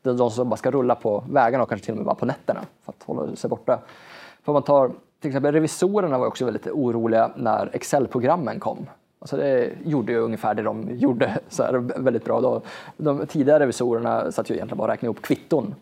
de 0.02 0.30
som 0.30 0.48
bara 0.48 0.56
ska 0.56 0.70
rulla 0.70 0.94
på 0.94 1.24
vägarna 1.30 1.62
och 1.62 1.68
kanske 1.68 1.84
till 1.84 1.92
och 1.92 1.98
med 1.98 2.06
bara 2.06 2.14
på 2.14 2.26
nätterna 2.26 2.60
för 2.84 2.92
att 2.92 3.02
hålla 3.02 3.36
sig 3.36 3.50
borta. 3.50 3.78
För 4.42 4.52
man 4.52 4.62
tar 4.62 4.92
till 5.20 5.30
exempel 5.30 5.52
revisorerna 5.52 6.18
var 6.18 6.26
också 6.26 6.44
väldigt 6.44 6.66
oroliga 6.66 7.30
när 7.36 7.70
Excel-programmen 7.72 8.60
kom. 8.60 8.86
Alltså 9.18 9.36
det 9.36 9.70
gjorde 9.84 10.12
ju 10.12 10.18
ungefär 10.18 10.54
det 10.54 10.62
de 10.62 10.88
gjorde 10.90 11.38
så 11.48 11.62
här, 11.62 11.72
väldigt 12.00 12.24
bra. 12.24 12.40
Då, 12.40 12.62
de 12.96 13.26
tidigare 13.26 13.58
revisorerna 13.60 14.32
satt 14.32 14.50
ju 14.50 14.54
egentligen 14.54 14.78
bara 14.78 14.84
och 14.84 14.88
räknade 14.88 15.06
ihop 15.06 15.22
kvitton. 15.22 15.74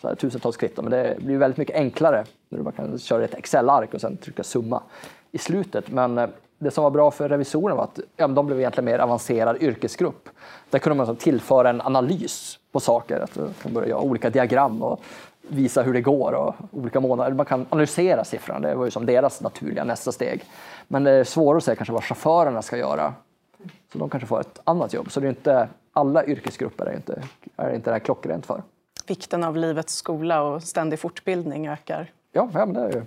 Så 0.00 0.08
här, 0.08 0.14
tusentals 0.14 0.56
kvitton. 0.56 0.84
Men 0.84 0.92
det 0.92 1.16
blir 1.20 1.38
väldigt 1.38 1.58
mycket 1.58 1.76
enklare 1.76 2.24
när 2.48 2.58
du 2.58 2.64
bara 2.64 2.72
kan 2.72 2.98
köra 2.98 3.24
ett 3.24 3.34
Excel-ark 3.34 3.94
och 3.94 4.00
sen 4.00 4.16
trycka 4.16 4.42
summa 4.42 4.82
i 5.32 5.38
slutet. 5.38 5.90
Men 5.90 6.30
det 6.60 6.70
som 6.70 6.84
var 6.84 6.90
bra 6.90 7.10
för 7.10 7.28
revisorerna 7.28 7.74
var 7.74 7.84
att 7.84 8.00
ja, 8.16 8.28
de 8.28 8.46
blev 8.46 8.58
egentligen 8.58 8.84
mer 8.84 8.98
avancerad 8.98 9.62
yrkesgrupp. 9.62 10.28
Där 10.70 10.78
kunde 10.78 10.96
man 10.96 11.06
liksom 11.06 11.24
tillföra 11.24 11.70
en 11.70 11.80
analys 11.80 12.58
på 12.72 12.80
saker. 12.80 13.20
Att 13.20 13.36
man 13.36 13.54
kan 13.62 13.72
börja 13.72 13.88
göra 13.88 14.00
olika 14.00 14.30
diagram 14.30 14.82
och 14.82 15.00
visa 15.48 15.82
hur 15.82 15.92
det 15.92 16.00
går 16.00 16.32
och 16.32 16.54
olika 16.70 17.00
månader. 17.00 17.32
Man 17.32 17.46
kan 17.46 17.66
analysera 17.70 18.24
siffrorna. 18.24 18.60
Det 18.60 18.74
var 18.74 18.84
ju 18.84 18.90
som 18.90 19.06
deras 19.06 19.40
naturliga 19.40 19.84
nästa 19.84 20.12
steg. 20.12 20.44
Men 20.88 21.04
det 21.04 21.10
är 21.10 21.24
svårare 21.24 21.56
att 21.56 21.64
säga 21.64 21.76
kanske 21.76 21.92
vad 21.92 22.04
chaufförerna 22.04 22.62
ska 22.62 22.76
göra. 22.76 23.14
Så 23.92 23.98
de 23.98 24.10
kanske 24.10 24.26
får 24.26 24.40
ett 24.40 24.60
annat 24.64 24.94
jobb. 24.94 25.12
Så 25.12 25.20
det 25.20 25.26
är 25.26 25.30
inte, 25.30 25.68
alla 25.92 26.24
yrkesgrupper 26.24 26.86
är 26.86 26.96
inte, 26.96 27.22
är 27.56 27.74
inte 27.74 27.90
det 27.90 27.94
här 27.94 28.00
klockrent 28.00 28.46
för. 28.46 28.62
Vikten 29.06 29.44
av 29.44 29.56
livets 29.56 29.94
skola 29.94 30.42
och 30.42 30.62
ständig 30.62 30.98
fortbildning 30.98 31.68
ökar. 31.68 32.12
Ja, 32.32 32.48
ja 32.52 32.66
men 32.66 32.74
det 32.74 32.80
är 32.80 32.92
ju 32.92 33.02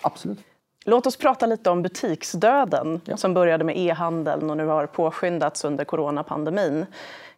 absolut. 0.00 0.38
Låt 0.88 1.06
oss 1.06 1.16
prata 1.16 1.46
lite 1.46 1.70
om 1.70 1.82
butiksdöden 1.82 3.00
ja. 3.04 3.16
som 3.16 3.34
började 3.34 3.64
med 3.64 3.78
e-handeln 3.78 4.50
och 4.50 4.56
nu 4.56 4.66
har 4.66 4.86
påskyndats 4.86 5.64
under 5.64 5.84
coronapandemin. 5.84 6.86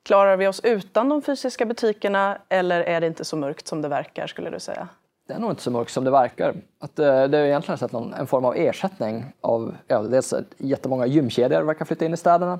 Klarar 0.02 0.36
vi 0.36 0.46
oss 0.46 0.60
utan 0.64 1.08
de 1.08 1.22
fysiska 1.22 1.66
butikerna 1.66 2.38
eller 2.48 2.80
är 2.80 3.00
det 3.00 3.06
inte 3.06 3.24
så 3.24 3.36
mörkt 3.36 3.68
som 3.68 3.82
det 3.82 3.88
verkar 3.88 4.26
skulle 4.26 4.50
du 4.50 4.60
säga? 4.60 4.88
Det 5.28 5.34
är 5.34 5.38
nog 5.38 5.50
inte 5.50 5.62
så 5.62 5.70
mörkt 5.70 5.90
som 5.90 6.04
det 6.04 6.10
verkar. 6.10 6.54
Att, 6.80 6.98
eh, 6.98 7.24
det 7.24 7.38
är 7.38 7.44
egentligen 7.44 7.78
sett 7.78 7.92
någon, 7.92 8.14
en 8.14 8.26
form 8.26 8.44
av 8.44 8.56
ersättning 8.56 9.24
av 9.40 9.74
ja, 9.86 10.02
dels 10.02 10.34
jättemånga 10.58 11.06
gymkedjor 11.06 11.62
verkar 11.62 11.84
flytta 11.84 12.04
in 12.04 12.14
i 12.14 12.16
städerna 12.16 12.58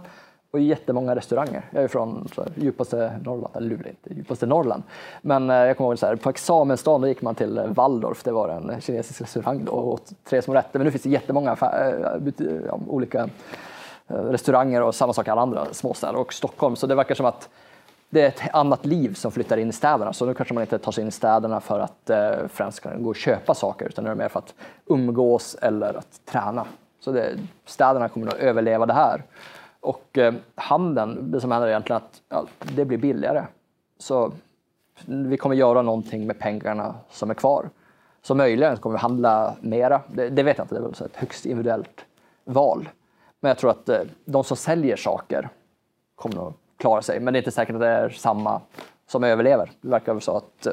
och 0.51 0.61
jättemånga 0.61 1.17
restauranger. 1.17 1.65
Jag 1.71 1.85
är 1.85 1.89
från 1.89 2.29
så 2.35 2.43
här, 2.43 2.53
djupaste 2.57 3.21
Norrland, 3.25 3.57
eller 3.57 3.69
Luleå 3.69 3.89
inte, 3.89 4.15
djupaste 4.15 4.47
Norrland. 4.47 4.83
Men 5.23 5.51
eh, 5.51 5.57
jag 5.57 5.77
kommer 5.77 5.91
ihåg 5.91 5.99
så 5.99 6.07
här, 6.07 6.17
på 6.17 6.31
examensdagen 6.31 7.01
då 7.01 7.09
gick 7.09 7.23
man 7.23 7.35
till 7.35 7.59
eh, 7.59 7.67
Waldorf, 7.67 8.23
det 8.23 8.33
var 8.33 8.49
en 8.49 8.81
kinesisk 8.81 9.21
restaurang 9.21 9.65
då, 9.65 9.73
och 9.73 9.93
åt 9.93 10.13
tre 10.25 10.43
små 10.43 10.55
rätter. 10.55 10.79
Men 10.79 10.85
nu 10.85 10.91
finns 10.91 11.03
det 11.03 11.11
jättemånga 11.11 11.57
äh, 11.61 12.75
olika 12.87 13.29
äh, 14.09 14.15
restauranger 14.15 14.83
och 14.83 14.95
samma 14.95 15.13
sak 15.13 15.29
i 15.29 15.31
alla 15.31 15.43
andra 15.43 15.67
småstäder 15.73 16.17
och 16.17 16.33
Stockholm. 16.33 16.77
Så 16.77 16.87
det 16.87 16.95
verkar 16.95 17.15
som 17.15 17.27
att 17.27 17.49
det 18.11 18.23
är 18.23 18.29
ett 18.29 18.55
annat 18.55 18.87
liv 18.87 19.15
som 19.15 19.33
flyttar 19.33 19.57
in 19.57 19.69
i 19.69 19.73
städerna. 19.73 20.13
Så 20.13 20.27
nu 20.27 20.35
kanske 20.35 20.55
man 20.55 20.63
inte 20.63 20.79
tar 20.79 20.93
sig 20.93 21.03
in 21.03 21.09
i 21.09 21.13
städerna 21.13 21.61
för 21.61 21.81
att 21.81 22.11
eh, 22.11 22.33
främst 22.49 22.81
kunna 22.81 22.97
gå 22.97 23.09
och 23.09 23.17
köpa 23.17 23.55
saker 23.55 23.87
utan 23.87 24.05
nu 24.05 24.11
är 24.11 24.15
det 24.15 24.23
mer 24.23 24.29
för 24.29 24.39
att 24.39 24.55
umgås 24.87 25.57
eller 25.63 25.95
att 25.95 26.21
träna. 26.25 26.67
Så 27.01 27.13
det, 27.13 27.39
städerna 27.65 28.09
kommer 28.09 28.27
att 28.27 28.35
överleva 28.35 28.87
det 28.87 28.93
här. 28.93 29.23
Och 29.81 30.19
eh, 30.19 30.35
handeln, 30.55 31.31
det 31.31 31.41
som 31.41 31.51
händer 31.51 31.69
egentligen 31.69 32.03
att 32.03 32.23
ja, 32.29 32.47
det 32.77 32.85
blir 32.85 32.99
billigare. 32.99 33.47
Så 33.99 34.33
vi 35.07 35.37
kommer 35.37 35.57
göra 35.57 35.83
någonting 35.83 36.27
med 36.27 36.39
pengarna 36.39 36.95
som 37.11 37.31
är 37.31 37.35
kvar. 37.35 37.71
Så 38.23 38.35
möjligen 38.35 38.77
kommer 38.77 38.97
vi 38.97 39.01
handla 39.01 39.55
mera. 39.61 40.01
Det, 40.07 40.29
det 40.29 40.43
vet 40.43 40.59
jag 40.59 40.65
inte, 40.65 40.75
det 40.75 40.79
är 40.79 40.83
väl 40.83 40.93
ett 40.93 41.17
högst 41.17 41.47
individuellt 41.47 42.05
val. 42.45 42.89
Men 43.41 43.49
jag 43.49 43.59
tror 43.59 43.71
att 43.71 43.89
eh, 43.89 44.01
de 44.25 44.45
som 44.45 44.57
säljer 44.57 44.97
saker 44.97 45.49
kommer 46.15 46.49
att 46.49 46.55
klara 46.77 47.03
sig. 47.03 47.21
Men 47.21 47.33
det 47.33 47.37
är 47.37 47.41
inte 47.41 47.51
säkert 47.51 47.75
att 47.75 47.81
det 47.81 47.89
är 47.89 48.09
samma 48.09 48.61
som 49.07 49.25
överlever. 49.25 49.71
Det 49.81 49.89
verkar 49.89 50.13
väl 50.13 50.23
så 50.23 50.37
att... 50.37 50.67
Eh, 50.67 50.73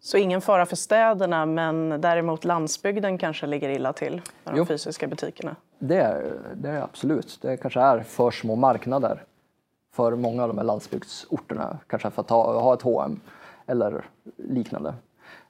så 0.00 0.16
ingen 0.16 0.40
fara 0.40 0.66
för 0.66 0.76
städerna, 0.76 1.46
men 1.46 2.00
däremot 2.00 2.44
landsbygden 2.44 3.18
kanske 3.18 3.46
ligger 3.46 3.68
illa 3.68 3.92
till 3.92 4.12
med 4.44 4.54
de 4.54 4.58
jo. 4.58 4.66
fysiska 4.66 5.06
butikerna? 5.06 5.56
Det, 5.84 6.32
det 6.54 6.68
är 6.68 6.82
absolut. 6.82 7.38
Det 7.42 7.56
kanske 7.56 7.80
är 7.80 8.00
för 8.00 8.30
små 8.30 8.56
marknader 8.56 9.24
för 9.92 10.16
många 10.16 10.42
av 10.42 10.48
de 10.48 10.58
här 10.58 10.64
landsbygdsorterna. 10.64 11.78
Kanske 11.86 12.10
för 12.10 12.22
att 12.22 12.30
ha, 12.30 12.60
ha 12.60 12.74
ett 12.74 12.82
H&M 12.82 13.20
eller 13.66 14.04
liknande. 14.36 14.94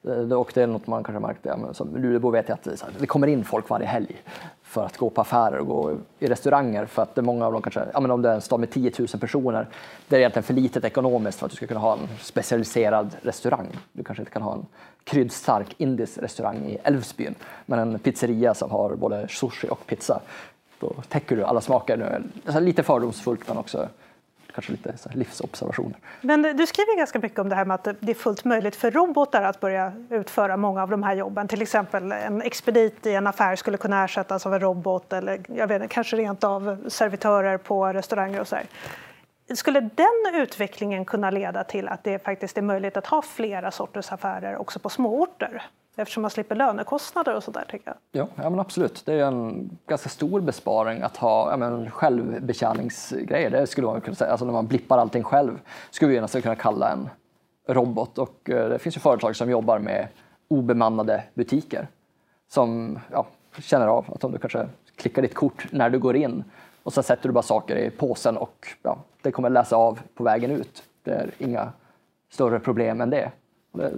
Eh, 0.04 0.32
och 0.32 0.50
det 0.54 0.62
är 0.62 0.66
något 0.66 0.86
man 0.86 1.04
kanske 1.04 1.20
märkt, 1.20 1.40
ja, 1.42 1.74
som 1.74 1.96
Lulebo, 1.96 2.30
vet 2.30 2.48
jag 2.48 2.58
att 2.58 2.84
det 2.98 3.06
kommer 3.06 3.26
in 3.26 3.44
folk 3.44 3.68
varje 3.68 3.86
helg 3.86 4.22
för 4.62 4.86
att 4.86 4.96
gå 4.96 5.10
på 5.10 5.20
affärer 5.20 5.58
och 5.58 5.66
gå 5.66 5.96
i 6.18 6.26
restauranger 6.26 6.86
för 6.86 7.02
att 7.02 7.14
det 7.14 7.20
är 7.20 7.22
många 7.22 7.46
av 7.46 7.52
dem 7.52 7.62
kanske, 7.62 7.84
ja, 7.92 8.00
men 8.00 8.10
om 8.10 8.22
det 8.22 8.30
är 8.30 8.34
en 8.34 8.40
stad 8.40 8.60
med 8.60 8.70
10 8.70 8.92
000 8.98 9.08
personer, 9.08 9.68
det 10.08 10.16
är 10.16 10.20
egentligen 10.20 10.44
för 10.44 10.54
litet 10.54 10.84
ekonomiskt 10.84 11.38
för 11.38 11.46
att 11.46 11.50
du 11.50 11.56
ska 11.56 11.66
kunna 11.66 11.80
ha 11.80 11.92
en 11.92 12.08
specialiserad 12.20 13.16
restaurang. 13.22 13.68
Du 13.92 14.04
kanske 14.04 14.22
inte 14.22 14.32
kan 14.32 14.42
ha 14.42 14.54
en 14.54 14.66
kryddstark 15.04 15.74
indisk 15.78 16.18
restaurang 16.18 16.64
i 16.66 16.78
Älvsbyn, 16.84 17.34
men 17.66 17.78
en 17.78 17.98
pizzeria 17.98 18.54
som 18.54 18.70
har 18.70 18.94
både 18.94 19.28
sushi 19.28 19.68
och 19.70 19.86
pizza. 19.86 20.20
Då 20.80 20.94
täcker 21.08 21.36
du 21.36 21.44
alla 21.44 21.60
smaker. 21.60 22.22
Alltså 22.46 22.60
lite 22.60 22.82
fördomsfullt 22.82 23.48
men 23.48 23.58
också 23.58 23.88
kanske 24.54 24.72
lite 24.72 24.96
så 24.96 25.08
livsobservationer. 25.14 25.98
Men 26.20 26.42
du 26.42 26.66
skriver 26.66 26.96
ganska 26.96 27.18
mycket 27.18 27.38
om 27.38 27.48
det 27.48 27.54
här 27.54 27.64
med 27.64 27.74
att 27.74 27.84
det 28.00 28.10
är 28.10 28.14
fullt 28.14 28.44
möjligt 28.44 28.76
för 28.76 28.90
robotar 28.90 29.42
att 29.42 29.60
börja 29.60 29.92
utföra 30.10 30.56
många 30.56 30.82
av 30.82 30.90
de 30.90 31.02
här 31.02 31.14
jobben. 31.14 31.48
Till 31.48 31.62
exempel 31.62 32.12
en 32.12 32.42
expedit 32.42 33.06
i 33.06 33.14
en 33.14 33.26
affär 33.26 33.56
skulle 33.56 33.76
kunna 33.76 34.04
ersättas 34.04 34.46
av 34.46 34.54
en 34.54 34.60
robot 34.60 35.12
eller 35.12 35.40
jag 35.46 35.66
vet, 35.66 35.90
kanske 35.90 36.16
rent 36.16 36.44
av 36.44 36.88
servitörer 36.88 37.58
på 37.58 37.86
restauranger 37.86 38.40
och 38.40 38.48
så 38.48 38.56
här. 38.56 38.66
Skulle 39.54 39.80
den 39.80 40.34
utvecklingen 40.34 41.04
kunna 41.04 41.30
leda 41.30 41.64
till 41.64 41.88
att 41.88 42.04
det 42.04 42.24
faktiskt 42.24 42.58
är 42.58 42.62
möjligt 42.62 42.96
att 42.96 43.06
ha 43.06 43.22
flera 43.22 43.70
sorters 43.70 44.12
affärer 44.12 44.56
också 44.56 44.78
på 44.78 44.88
småorter? 44.88 45.62
Eftersom 45.96 46.22
man 46.22 46.30
slipper 46.30 46.54
lönekostnader 46.54 47.36
och 47.36 47.42
sådär 47.42 47.64
tycker 47.70 47.86
jag. 47.90 48.22
Ja, 48.22 48.28
ja 48.42 48.50
men 48.50 48.60
absolut. 48.60 49.02
Det 49.06 49.12
är 49.12 49.26
en 49.26 49.70
ganska 49.86 50.08
stor 50.08 50.40
besparing 50.40 51.02
att 51.02 51.16
ha 51.16 51.50
ja, 51.50 51.56
men, 51.56 51.90
självbetjäningsgrejer. 51.90 53.50
Det 53.50 53.66
skulle 53.66 53.86
man 53.86 54.00
kunna 54.00 54.14
säga. 54.14 54.30
Alltså 54.30 54.46
när 54.46 54.52
man 54.52 54.66
blippar 54.66 54.98
allting 54.98 55.22
själv 55.22 55.60
skulle 55.90 56.12
vi 56.12 56.20
nästan 56.20 56.42
kunna 56.42 56.56
kalla 56.56 56.92
en 56.92 57.08
robot. 57.68 58.18
Och 58.18 58.50
eh, 58.50 58.68
det 58.68 58.78
finns 58.78 58.96
ju 58.96 59.00
företag 59.00 59.36
som 59.36 59.50
jobbar 59.50 59.78
med 59.78 60.08
obemannade 60.48 61.24
butiker 61.34 61.88
som 62.48 62.98
ja, 63.10 63.26
känner 63.58 63.86
av 63.86 64.12
att 64.14 64.24
om 64.24 64.32
du 64.32 64.38
kanske 64.38 64.68
klickar 64.96 65.22
ditt 65.22 65.34
kort 65.34 65.66
när 65.70 65.90
du 65.90 65.98
går 65.98 66.16
in 66.16 66.44
och 66.82 66.92
så 66.92 67.02
sätter 67.02 67.28
du 67.28 67.32
bara 67.32 67.42
saker 67.42 67.76
i 67.76 67.90
påsen 67.90 68.36
och 68.36 68.66
ja, 68.82 68.98
det 69.22 69.32
kommer 69.32 69.50
läsa 69.50 69.76
av 69.76 70.00
på 70.14 70.24
vägen 70.24 70.50
ut. 70.50 70.82
Det 71.02 71.10
är 71.10 71.30
inga 71.38 71.72
större 72.30 72.60
problem 72.60 73.00
än 73.00 73.10
det. 73.10 73.30
Jag 73.72 73.92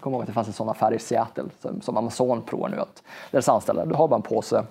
kommer 0.00 0.16
ihåg 0.16 0.22
att 0.22 0.26
det 0.26 0.32
fanns 0.32 0.48
en 0.48 0.52
sån 0.52 0.68
affär 0.68 0.92
i 0.94 0.98
Seattle 0.98 1.44
som, 1.80 1.96
Amazon 1.96 2.42
provar 2.42 2.68
nu. 2.68 2.80
Att 2.80 3.02
deras 3.30 3.48
anställda, 3.48 3.84
du 3.84 3.94
har 3.94 4.08
bara 4.08 4.16
en 4.16 4.22
påse, 4.22 4.64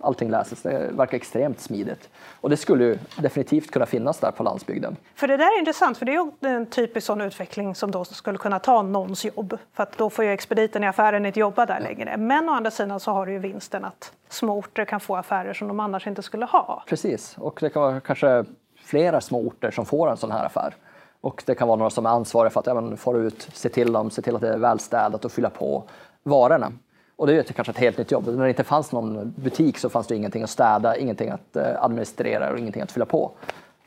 allting 0.00 0.30
läses. 0.30 0.62
Det 0.62 0.90
verkar 0.92 1.16
extremt 1.16 1.60
smidigt. 1.60 2.08
Och 2.40 2.50
det 2.50 2.56
skulle 2.56 2.84
ju 2.84 2.98
definitivt 3.18 3.70
kunna 3.70 3.86
finnas 3.86 4.18
där 4.18 4.30
på 4.30 4.42
landsbygden. 4.42 4.96
För 5.14 5.28
det 5.28 5.36
där 5.36 5.56
är 5.56 5.58
intressant, 5.58 5.98
för 5.98 6.06
det 6.06 6.14
är 6.14 6.48
en 6.48 6.66
typisk 6.66 7.06
sån 7.06 7.20
utveckling 7.20 7.74
som 7.74 7.90
då 7.90 8.04
skulle 8.04 8.38
kunna 8.38 8.58
ta 8.58 8.82
någons 8.82 9.24
jobb. 9.24 9.58
För 9.72 9.82
att 9.82 9.98
då 9.98 10.10
får 10.10 10.24
ju 10.24 10.30
expediten 10.30 10.84
i 10.84 10.86
affären 10.86 11.26
inte 11.26 11.40
jobba 11.40 11.66
där 11.66 11.80
längre. 11.80 12.16
Men 12.16 12.48
å 12.48 12.52
andra 12.52 12.70
sidan 12.70 13.00
så 13.00 13.10
har 13.10 13.26
du 13.26 13.32
ju 13.32 13.38
vinsten 13.38 13.84
att 13.84 14.12
små 14.28 14.58
orter 14.58 14.84
kan 14.84 15.00
få 15.00 15.16
affärer 15.16 15.52
som 15.52 15.68
de 15.68 15.80
annars 15.80 16.06
inte 16.06 16.22
skulle 16.22 16.46
ha. 16.46 16.84
Precis, 16.86 17.36
och 17.38 17.58
det 17.60 17.70
kan 17.70 17.82
vara 17.82 18.00
kanske 18.00 18.44
flera 18.76 19.20
små 19.20 19.38
orter 19.38 19.70
som 19.70 19.86
får 19.86 20.10
en 20.10 20.16
sån 20.16 20.30
här 20.30 20.44
affär. 20.44 20.74
Och 21.20 21.42
det 21.46 21.54
kan 21.54 21.68
vara 21.68 21.78
några 21.78 21.90
som 21.90 22.06
är 22.06 22.10
ansvariga 22.10 22.50
för 22.50 22.60
att 22.60 22.66
ja, 22.66 22.96
få 22.96 23.18
ut, 23.18 23.48
se 23.52 23.68
till 23.68 23.92
dem, 23.92 24.10
se 24.10 24.22
till 24.22 24.34
att 24.34 24.40
det 24.40 24.54
är 24.54 24.58
välstädat 24.58 25.24
och 25.24 25.32
fylla 25.32 25.50
på 25.50 25.84
varorna. 26.22 26.72
Och 27.16 27.26
det 27.26 27.34
är 27.34 27.42
kanske 27.42 27.70
ett 27.70 27.78
helt 27.78 27.98
nytt 27.98 28.10
jobb. 28.10 28.26
När 28.26 28.42
det 28.42 28.48
inte 28.48 28.64
fanns 28.64 28.92
någon 28.92 29.34
butik 29.36 29.78
så 29.78 29.88
fanns 29.88 30.06
det 30.06 30.16
ingenting 30.16 30.42
att 30.42 30.50
städa, 30.50 30.96
ingenting 30.96 31.30
att 31.30 31.56
eh, 31.56 31.84
administrera 31.84 32.52
och 32.52 32.58
ingenting 32.58 32.82
att 32.82 32.92
fylla 32.92 33.06
på. 33.06 33.30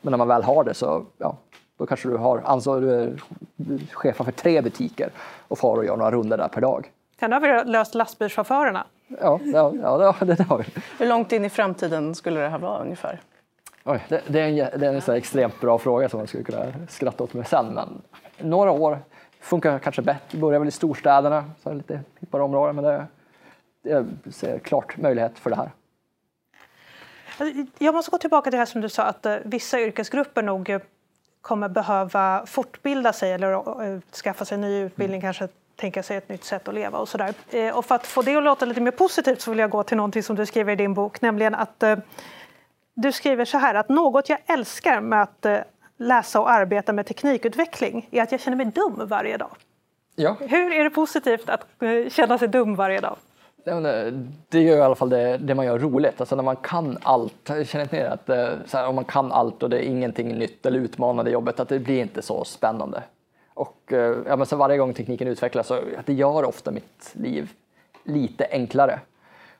Men 0.02 0.10
när 0.10 0.18
man 0.18 0.28
väl 0.28 0.42
har 0.42 0.64
det 0.64 0.74
så 0.74 1.04
ja, 1.18 1.36
då 1.78 1.86
kanske 1.86 2.08
du 2.08 2.16
har 2.16 2.42
ansvar, 2.44 2.80
du 2.80 2.90
är 2.90 3.18
chef 3.92 4.16
för 4.16 4.32
tre 4.32 4.62
butiker 4.62 5.10
och 5.48 5.58
far 5.58 5.76
och 5.76 5.84
gör 5.84 5.96
några 5.96 6.10
runder 6.10 6.36
där 6.38 6.48
per 6.48 6.60
dag. 6.60 6.90
Sen 7.20 7.32
har 7.32 7.40
vi 7.40 7.70
löst 7.70 7.94
lastbilschaufförerna. 7.94 8.86
Ja, 9.20 9.40
ja, 9.44 9.72
ja 9.82 10.14
det, 10.20 10.34
det 10.34 10.42
har 10.42 10.58
vi. 10.58 10.64
Hur 10.98 11.06
långt 11.06 11.32
in 11.32 11.44
i 11.44 11.50
framtiden 11.50 12.14
skulle 12.14 12.40
det 12.40 12.48
här 12.48 12.58
vara 12.58 12.82
ungefär? 12.82 13.20
Oj, 13.86 14.04
det, 14.08 14.22
det, 14.26 14.40
är 14.40 14.48
en, 14.48 14.80
det 14.80 14.86
är 14.86 14.94
en 14.94 15.02
så 15.02 15.12
extremt 15.12 15.60
bra 15.60 15.78
fråga 15.78 16.08
som 16.08 16.18
man 16.18 16.26
skulle 16.26 16.44
kunna 16.44 16.72
skratta 16.88 17.24
åt 17.24 17.34
mig 17.34 17.44
sen. 17.44 17.74
Men 17.74 18.02
några 18.38 18.70
år 18.70 18.98
funkar 19.40 19.78
kanske 19.78 20.02
bättre. 20.02 20.38
Börjar 20.38 20.58
väl 20.58 20.68
i 20.68 20.70
storstäderna, 20.70 21.44
så 21.62 21.72
lite 21.72 22.00
hippare 22.20 22.42
områden. 22.42 22.76
Men 22.76 22.84
det, 22.84 23.06
jag 23.82 24.06
ser 24.32 24.58
klart 24.58 24.96
möjlighet 24.96 25.38
för 25.38 25.50
det 25.50 25.56
här. 25.56 25.70
Jag 27.78 27.94
måste 27.94 28.10
gå 28.10 28.18
tillbaka 28.18 28.44
till 28.44 28.52
det 28.52 28.58
här 28.58 28.66
som 28.66 28.80
du 28.80 28.88
sa 28.88 29.02
att 29.02 29.26
uh, 29.26 29.36
vissa 29.44 29.80
yrkesgrupper 29.80 30.42
nog 30.42 30.78
kommer 31.40 31.68
behöva 31.68 32.46
fortbilda 32.46 33.12
sig 33.12 33.32
eller 33.32 34.00
skaffa 34.22 34.44
sig 34.44 34.58
ny 34.58 34.80
utbildning, 34.80 35.20
mm. 35.20 35.26
kanske 35.26 35.48
tänka 35.76 36.02
sig 36.02 36.16
ett 36.16 36.28
nytt 36.28 36.44
sätt 36.44 36.68
att 36.68 36.74
leva 36.74 36.98
och 36.98 37.08
sådär. 37.08 37.34
Och 37.74 37.84
för 37.84 37.94
att 37.94 38.06
få 38.06 38.22
det 38.22 38.36
att 38.36 38.42
låta 38.42 38.64
lite 38.64 38.80
mer 38.80 38.90
positivt 38.90 39.40
så 39.40 39.50
vill 39.50 39.58
jag 39.58 39.70
gå 39.70 39.82
till 39.82 39.96
någonting 39.96 40.22
som 40.22 40.36
du 40.36 40.46
skriver 40.46 40.72
i 40.72 40.76
din 40.76 40.94
bok, 40.94 41.20
nämligen 41.20 41.54
att 41.54 41.82
du 42.94 43.12
skriver 43.12 43.44
så 43.44 43.58
här 43.58 43.74
att 43.74 43.88
något 43.88 44.28
jag 44.28 44.38
älskar 44.46 45.00
med 45.00 45.22
att 45.22 45.46
läsa 45.96 46.40
och 46.40 46.50
arbeta 46.50 46.92
med 46.92 47.06
teknikutveckling 47.06 48.08
är 48.10 48.22
att 48.22 48.32
jag 48.32 48.40
känner 48.40 48.56
mig 48.56 48.66
dum 48.66 49.06
varje 49.08 49.36
dag. 49.36 49.50
Ja. 50.16 50.36
Hur 50.40 50.72
är 50.72 50.84
det 50.84 50.90
positivt 50.90 51.48
att 51.48 51.66
känna 52.12 52.38
sig 52.38 52.48
dum 52.48 52.74
varje 52.74 53.00
dag? 53.00 53.16
Det 54.48 54.60
gör 54.60 54.76
i 54.76 54.80
alla 54.80 54.94
fall 54.94 55.08
det, 55.08 55.38
det, 55.38 55.54
man 55.54 55.66
gör 55.66 55.78
roligt. 55.78 56.20
Alltså 56.20 56.36
när 56.36 56.42
man 56.42 56.56
kan 56.56 56.98
allt. 57.02 57.50
Känner 57.66 57.82
inte 57.82 58.10
att 58.10 58.28
eh, 58.28 58.48
här, 58.72 58.86
om 58.86 58.94
man 58.94 59.04
kan 59.04 59.32
allt 59.32 59.62
och 59.62 59.70
det 59.70 59.78
är 59.78 59.82
ingenting 59.82 60.38
nytt 60.38 60.66
eller 60.66 60.78
utmanande 60.78 61.30
i 61.30 61.34
jobbet, 61.34 61.60
att 61.60 61.68
det 61.68 61.78
blir 61.78 62.00
inte 62.00 62.22
så 62.22 62.44
spännande. 62.44 63.02
Och 63.54 63.92
eh, 63.92 64.16
ja, 64.26 64.36
men 64.36 64.46
så 64.46 64.56
varje 64.56 64.78
gång 64.78 64.94
tekniken 64.94 65.28
utvecklas 65.28 65.66
så 65.66 65.80
det 66.04 66.12
gör 66.12 66.44
ofta 66.44 66.70
mitt 66.70 67.10
liv 67.12 67.52
lite 68.04 68.46
enklare. 68.50 69.00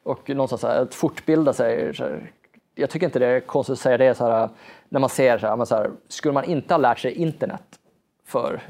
Och 0.02 0.28
någonstans 0.28 0.60
så 0.60 0.68
här, 0.68 0.82
att 0.82 0.94
fortbilda 0.94 1.52
sig. 1.52 1.94
Så 1.94 2.04
här, 2.04 2.30
jag 2.74 2.90
tycker 2.90 3.06
inte 3.06 3.18
det 3.18 3.26
är 3.26 3.40
konstigt 3.40 3.72
att 3.72 3.78
säga 3.78 3.98
det 3.98 4.14
så 4.14 4.26
här, 4.26 4.48
när 4.88 5.00
man 5.00 5.10
ser 5.10 5.38
så 5.38 5.46
här, 5.46 5.64
så 5.64 5.74
här, 5.74 5.90
skulle 6.08 6.34
man 6.34 6.44
inte 6.44 6.74
ha 6.74 6.78
lärt 6.78 6.98
sig 6.98 7.12
internet 7.12 7.62
för 8.26 8.60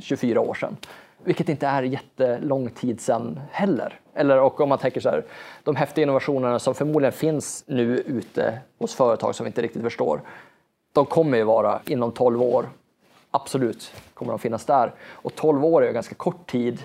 24 0.00 0.40
år 0.40 0.54
sedan, 0.54 0.76
vilket 1.24 1.48
inte 1.48 1.66
är 1.66 1.82
jättelång 1.82 2.70
tid 2.70 3.00
sedan 3.00 3.40
heller. 3.50 4.00
Eller 4.14 4.40
och 4.40 4.60
om 4.60 4.68
man 4.68 4.78
tänker 4.78 5.00
så 5.00 5.08
här, 5.08 5.24
de 5.62 5.76
häftiga 5.76 6.02
innovationerna 6.02 6.58
som 6.58 6.74
förmodligen 6.74 7.12
finns 7.12 7.64
nu 7.66 7.98
ute 7.98 8.58
hos 8.78 8.94
företag 8.94 9.34
som 9.34 9.44
vi 9.44 9.48
inte 9.48 9.62
riktigt 9.62 9.82
förstår, 9.82 10.20
de 10.92 11.06
kommer 11.06 11.38
ju 11.38 11.44
vara 11.44 11.80
inom 11.86 12.12
12 12.12 12.42
år. 12.42 12.66
Absolut 13.30 13.94
kommer 14.14 14.32
de 14.32 14.38
finnas 14.38 14.64
där. 14.64 14.92
Och 15.10 15.34
12 15.34 15.64
år 15.64 15.82
är 15.82 15.86
ju 15.86 15.92
ganska 15.92 16.14
kort 16.14 16.50
tid 16.50 16.82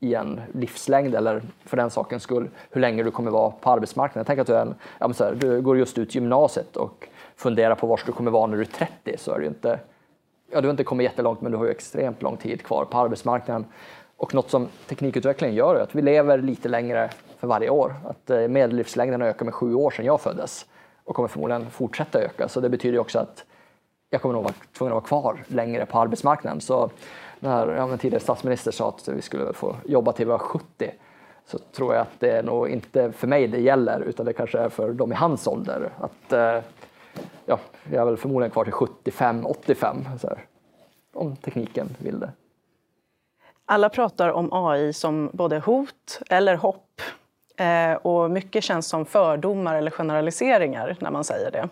i 0.00 0.14
en 0.14 0.40
livslängd 0.52 1.14
eller 1.14 1.42
för 1.64 1.76
den 1.76 1.90
sakens 1.90 2.22
skull 2.22 2.48
hur 2.70 2.80
länge 2.80 3.02
du 3.02 3.10
kommer 3.10 3.30
vara 3.30 3.50
på 3.50 3.70
arbetsmarknaden. 3.70 4.24
Tänk 4.26 4.38
att 4.38 4.46
du, 4.46 4.54
är 4.54 4.62
en, 4.62 4.74
ja, 4.98 5.12
här, 5.18 5.34
du 5.34 5.60
går 5.60 5.78
just 5.78 5.98
ut 5.98 6.14
gymnasiet 6.14 6.76
och 6.76 7.08
funderar 7.36 7.74
på 7.74 7.86
var 7.86 8.00
du 8.06 8.12
kommer 8.12 8.30
vara 8.30 8.46
när 8.46 8.56
du 8.56 8.62
är 8.62 8.66
30 8.66 9.18
så 9.18 9.32
är 9.32 9.40
det 9.40 9.46
inte 9.46 9.78
ja, 10.50 10.60
du 10.60 10.66
har 10.66 10.70
inte 10.70 10.84
kommit 10.84 11.04
jättelångt 11.04 11.40
men 11.40 11.52
du 11.52 11.58
har 11.58 11.64
ju 11.64 11.70
extremt 11.70 12.22
lång 12.22 12.36
tid 12.36 12.62
kvar 12.62 12.84
på 12.84 12.98
arbetsmarknaden. 12.98 13.64
Och 14.16 14.34
något 14.34 14.50
som 14.50 14.68
teknikutvecklingen 14.88 15.56
gör 15.56 15.74
är 15.74 15.80
att 15.80 15.94
vi 15.94 16.02
lever 16.02 16.38
lite 16.38 16.68
längre 16.68 17.10
för 17.38 17.46
varje 17.46 17.70
år. 17.70 17.94
Att 18.04 18.30
eh, 18.30 18.48
medellivslängden 18.48 19.20
har 19.20 19.28
ökat 19.28 19.44
med 19.44 19.54
sju 19.54 19.74
år 19.74 19.90
sedan 19.90 20.04
jag 20.04 20.20
föddes 20.20 20.66
och 21.04 21.16
kommer 21.16 21.28
förmodligen 21.28 21.70
fortsätta 21.70 22.20
öka. 22.20 22.48
Så 22.48 22.60
det 22.60 22.68
betyder 22.68 22.98
också 22.98 23.18
att 23.18 23.44
jag 24.10 24.22
kommer 24.22 24.32
nog 24.32 24.42
vara 24.42 24.54
tvungen 24.78 24.96
att 24.96 25.10
vara 25.10 25.22
kvar 25.22 25.44
längre 25.46 25.86
på 25.86 25.98
arbetsmarknaden. 25.98 26.60
Så 26.60 26.90
när 27.46 27.76
ja, 27.76 27.96
tidigare 27.96 28.22
statsminister 28.22 28.70
sa 28.70 28.88
att 28.88 29.08
vi 29.08 29.22
skulle 29.22 29.52
få 29.52 29.76
jobba 29.84 30.12
till 30.12 30.26
vi 30.26 30.30
var 30.30 30.38
70 30.38 30.90
så 31.46 31.58
tror 31.58 31.94
jag 31.94 32.02
att 32.02 32.20
det 32.20 32.30
är 32.30 32.42
nog 32.42 32.68
inte 32.68 33.12
för 33.12 33.26
mig 33.26 33.48
det 33.48 33.60
gäller 33.60 34.00
utan 34.00 34.26
det 34.26 34.32
kanske 34.32 34.58
är 34.58 34.68
för 34.68 34.92
de 34.92 35.12
i 35.12 35.14
hans 35.14 35.46
ålder. 35.46 35.90
Att, 36.00 36.32
eh, 36.32 36.62
ja, 37.46 37.58
jag 37.90 38.00
är 38.00 38.04
väl 38.04 38.16
förmodligen 38.16 38.50
kvar 38.50 38.64
till 38.64 38.72
75, 38.72 39.46
85 39.46 39.96
om 41.14 41.36
tekniken 41.36 41.96
vill 41.98 42.20
det. 42.20 42.30
Alla 43.64 43.88
pratar 43.88 44.28
om 44.28 44.48
AI 44.52 44.92
som 44.92 45.30
både 45.32 45.58
hot 45.58 46.20
eller 46.30 46.56
hopp. 46.56 47.00
Eh, 47.56 47.92
och 47.92 48.30
mycket 48.30 48.64
känns 48.64 48.86
som 48.86 49.06
fördomar 49.06 49.74
eller 49.74 49.90
generaliseringar 49.90 50.96
när 51.00 51.10
man 51.10 51.24
säger 51.24 51.50
det. 51.50 51.68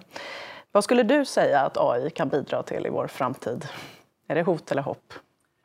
Vad 0.72 0.84
skulle 0.84 1.02
du 1.02 1.24
säga 1.24 1.60
att 1.60 1.76
AI 1.76 2.10
kan 2.10 2.28
bidra 2.28 2.62
till 2.62 2.86
i 2.86 2.90
vår 2.90 3.06
framtid? 3.06 3.66
Är 4.28 4.34
det 4.34 4.42
hot 4.42 4.70
eller 4.70 4.82
hopp? 4.82 5.12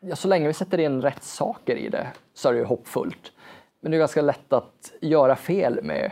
Ja, 0.01 0.15
så 0.15 0.27
länge 0.27 0.47
vi 0.47 0.53
sätter 0.53 0.77
in 0.77 1.01
rätt 1.01 1.23
saker 1.23 1.75
i 1.75 1.89
det 1.89 2.07
så 2.33 2.49
är 2.49 2.53
det 2.53 2.59
ju 2.59 2.65
hoppfullt. 2.65 3.31
Men 3.79 3.91
det 3.91 3.97
är 3.97 3.99
ganska 3.99 4.21
lätt 4.21 4.53
att 4.53 4.91
göra 5.01 5.35
fel 5.35 5.79
med 5.83 6.11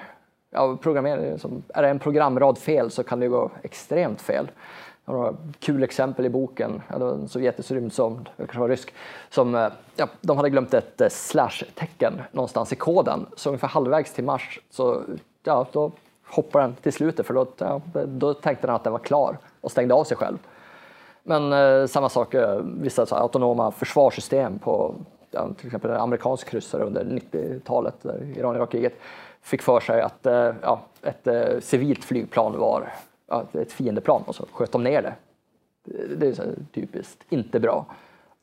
ja, 0.52 0.78
programmering. 0.82 1.40
Är 1.74 1.82
det 1.82 1.90
en 1.90 2.00
programrad 2.00 2.58
fel 2.58 2.92
så 2.92 3.04
kan 3.04 3.20
det 3.20 3.28
gå 3.28 3.52
extremt 3.64 4.22
fel. 4.22 4.52
Jag 5.06 5.14
har 5.14 5.20
några 5.20 5.38
kul 5.60 5.84
exempel 5.84 6.26
i 6.26 6.30
boken. 6.30 6.82
Ja, 6.88 6.98
det 6.98 7.06
var 7.06 7.14
en 7.14 7.28
sovjetisk 7.28 7.72
rymdsond, 7.72 8.30
det 8.38 8.44
kanske 8.44 8.60
var 8.60 8.70
rysk, 8.70 8.94
som 9.30 9.56
eh, 9.56 9.68
ja, 9.96 10.08
de 10.22 10.38
hade 10.38 10.50
glömt 10.50 10.74
ett 10.74 11.02
eh, 11.02 11.10
slash-tecken 11.10 12.22
någonstans 12.32 12.74
i 12.74 12.76
koden. 12.76 13.26
Så 13.36 13.50
ungefär 13.50 13.68
halvvägs 13.68 14.14
till 14.14 14.24
Mars 14.24 14.60
så 14.70 15.04
ja, 15.44 15.68
då 15.72 15.92
hoppade 16.26 16.64
den 16.66 16.76
till 16.76 16.94
slutet 16.94 17.26
för 17.26 17.34
då, 17.34 17.48
ja, 17.58 17.82
då 18.08 18.34
tänkte 18.34 18.68
den 18.68 18.76
att 18.76 18.84
den 18.84 18.94
var 18.94 19.00
klar 19.00 19.38
och 19.62 19.72
stängde 19.72 19.94
av 19.94 20.04
sig 20.04 20.18
själv. 20.18 20.38
Men 21.28 21.54
eh, 21.54 21.88
samma 21.88 22.10
sak, 22.10 22.34
eh, 22.34 22.60
vissa 22.64 23.06
så 23.06 23.16
autonoma 23.16 23.72
försvarssystem 23.72 24.60
på 24.60 24.96
ja, 25.32 25.50
till 25.58 25.66
exempel 25.68 25.92
en 25.92 25.98
amerikansk 25.98 26.50
kryssare 26.50 26.84
under 26.84 27.04
90-talet, 27.04 28.06
Iran-Irak-kriget, 28.36 28.94
fick 29.42 29.62
för 29.62 29.80
sig 29.80 30.02
att 30.02 30.26
eh, 30.26 30.54
ja, 30.62 30.82
ett 31.02 31.28
eh, 31.28 31.60
civilt 31.60 32.04
flygplan 32.04 32.60
var 32.60 32.94
ja, 33.28 33.46
ett 33.54 33.72
fiendeplan 33.72 34.24
och 34.26 34.36
så 34.36 34.46
sköt 34.52 34.72
de 34.72 34.84
ner 34.84 35.02
det. 35.02 35.14
Det 36.16 36.28
är 36.28 36.34
så 36.34 36.44
typiskt 36.74 37.24
inte 37.30 37.60
bra. 37.60 37.86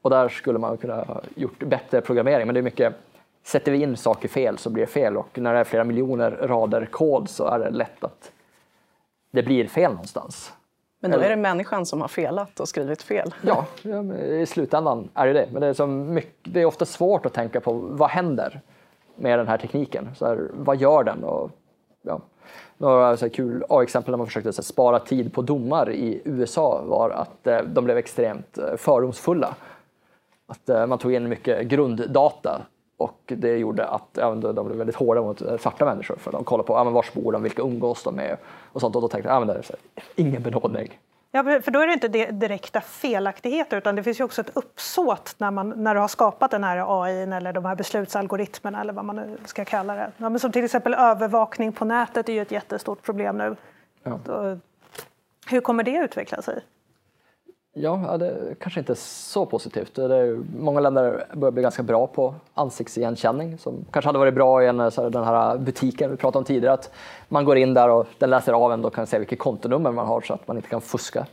Och 0.03 0.11
där 0.11 0.29
skulle 0.29 0.59
man 0.59 0.77
kunna 0.77 0.95
ha 0.95 1.21
gjort 1.35 1.59
bättre 1.65 2.01
programmering, 2.01 2.47
men 2.47 2.55
det 2.55 2.61
är 2.61 2.63
mycket 2.63 2.95
Sätter 3.43 3.73
vi 3.73 3.83
in 3.83 3.97
saker 3.97 4.29
fel 4.29 4.59
så 4.59 4.71
blir 4.71 4.87
det 4.87 4.93
fel 4.93 5.17
och 5.17 5.39
när 5.39 5.55
det 5.55 5.61
är 5.61 5.65
flera 5.65 5.85
miljoner 5.85 6.31
rader 6.31 6.87
kod 6.87 7.29
så 7.29 7.47
är 7.47 7.59
det 7.59 7.71
lätt 7.71 8.05
att 8.05 8.33
det 9.31 9.43
blir 9.43 9.67
fel 9.67 9.91
någonstans. 9.91 10.53
Men 11.09 11.19
då 11.19 11.25
är 11.27 11.31
det 11.31 11.37
människan 11.37 11.87
som 11.87 12.01
har 12.01 12.09
felat 12.09 12.61
och 12.61 12.69
skrivit 12.69 13.03
fel? 13.03 13.35
Ja, 13.43 13.67
i 14.17 14.47
slutändan 14.47 15.09
är 15.15 15.27
det 15.27 15.33
det. 15.33 15.49
Men 15.53 15.61
det 15.61 15.67
är, 15.67 15.73
som 15.73 16.15
mycket, 16.15 16.53
det 16.55 16.61
är 16.61 16.65
ofta 16.65 16.85
svårt 16.85 17.27
att 17.27 17.33
tänka 17.33 17.61
på 17.61 17.73
vad 17.73 18.11
händer 18.11 18.61
med 19.17 19.39
den 19.39 19.49
här 19.49 19.59
tekniken? 19.59 20.09
Så 20.17 20.27
här, 20.27 20.51
vad 20.53 20.77
gör 20.77 21.05
den? 21.05 21.25
Och, 21.25 21.51
ja, 22.03 22.21
några 22.79 23.17
så 23.17 23.31
kul 23.31 23.65
exempel 23.83 24.11
när 24.11 24.19
man 24.19 24.27
försökte 24.27 24.53
så 24.53 24.63
här, 24.63 24.65
spara 24.65 24.99
tid 24.99 25.33
på 25.33 25.43
domar 25.43 25.91
i 25.91 26.23
USA 26.25 26.83
var 26.87 27.11
att 27.11 27.47
eh, 27.47 27.59
de 27.59 27.85
blev 27.85 27.97
extremt 27.99 28.59
eh, 28.59 28.77
fördomsfulla. 28.77 29.55
Att 30.47 30.69
eh, 30.69 30.87
man 30.87 30.99
tog 30.99 31.13
in 31.13 31.29
mycket 31.29 31.67
grunddata 31.67 32.63
och 32.97 33.21
det 33.27 33.57
gjorde 33.57 33.87
att 33.87 34.09
ja, 34.13 34.35
de 34.35 34.67
blev 34.67 34.79
väldigt 34.79 34.97
hårda 34.97 35.23
mot 35.23 35.43
eh, 35.43 35.57
svarta 35.57 35.85
människor 35.85 36.17
för 36.17 36.33
de 36.33 36.45
kollade 36.45 36.67
på 36.67 36.75
ja, 36.75 36.85
men 36.85 36.93
var 36.93 37.07
bor 37.15 37.33
de, 37.33 37.43
vilka 37.43 37.63
umgås 37.63 38.03
de 38.03 38.15
med 38.15 38.37
och 38.73 38.81
sånt 38.81 38.97
och 38.97 39.03
då 39.03 39.09
tänkte 39.09 39.31
jag 39.31 39.43
ja, 39.43 39.45
det 39.45 39.59
är 39.59 39.63
så 39.63 39.73
här, 39.95 40.05
ingen 40.15 40.43
benådning. 40.43 40.99
Ja, 41.31 41.43
för 41.43 41.71
då 41.71 41.81
är 41.81 41.87
det 41.87 41.93
inte 41.93 42.09
direkta 42.33 42.81
felaktigheter 42.81 43.77
utan 43.77 43.97
det 43.97 44.03
finns 44.03 44.21
ju 44.21 44.25
också 44.25 44.41
ett 44.41 44.51
uppsåt 44.55 45.35
när, 45.39 45.51
man, 45.51 45.69
när 45.77 45.95
du 45.95 46.01
har 46.01 46.09
skapat 46.09 46.51
den 46.51 46.65
här 46.65 47.03
AI 47.03 47.23
eller 47.23 47.53
de 47.53 47.65
här 47.65 47.75
beslutsalgoritmerna 47.75 48.81
eller 48.81 48.93
vad 48.93 49.05
man 49.05 49.17
nu 49.17 49.37
ska 49.45 49.65
kalla 49.65 49.95
det. 49.95 50.13
Ja, 50.17 50.29
men 50.29 50.41
som 50.41 50.53
till 50.53 50.65
exempel 50.65 50.95
övervakning 50.95 51.73
på 51.73 51.85
nätet 51.85 52.29
är 52.29 52.33
ju 52.33 52.43
ett 52.43 52.51
jättestort 52.51 53.03
problem 53.03 53.39
nu. 53.39 53.57
Ja. 54.03 54.19
Hur 55.47 55.61
kommer 55.61 55.83
det 55.83 55.97
utveckla 55.97 56.43
sig? 56.43 56.63
Ja, 57.77 58.17
det 58.19 58.27
är 58.27 58.55
kanske 58.61 58.81
inte 58.81 58.95
så 58.95 59.47
positivt. 59.47 59.95
Det 59.95 60.17
är, 60.17 60.41
många 60.59 60.81
länder 60.81 61.27
börjar 61.33 61.53
bli 61.53 61.63
ganska 61.63 61.83
bra 61.83 62.07
på 62.07 62.35
ansiktsigenkänning 62.55 63.59
som 63.59 63.85
kanske 63.91 64.09
hade 64.09 64.19
varit 64.19 64.35
bra 64.35 64.63
i 64.63 64.67
en, 64.67 64.91
så 64.91 65.03
här, 65.03 65.11
den 65.11 65.25
här 65.25 65.59
butiken 65.59 66.11
vi 66.11 66.17
pratade 66.17 66.39
om 66.39 66.45
tidigare. 66.45 66.75
Att 66.75 66.91
man 67.29 67.45
går 67.45 67.57
in 67.57 67.75
där 67.75 67.89
och 67.89 68.07
den 68.19 68.31
läser 68.31 68.53
av 68.53 68.73
en 68.73 68.85
och 68.85 68.95
kan 68.95 69.07
se 69.07 69.19
vilket 69.19 69.39
kontonummer 69.39 69.93
man 69.93 70.07
har 70.07 70.21
så 70.21 70.35
att 70.35 70.49
man 70.49 70.57
inte 70.57 70.69
kan 70.69 70.81
fuska. 70.81 71.27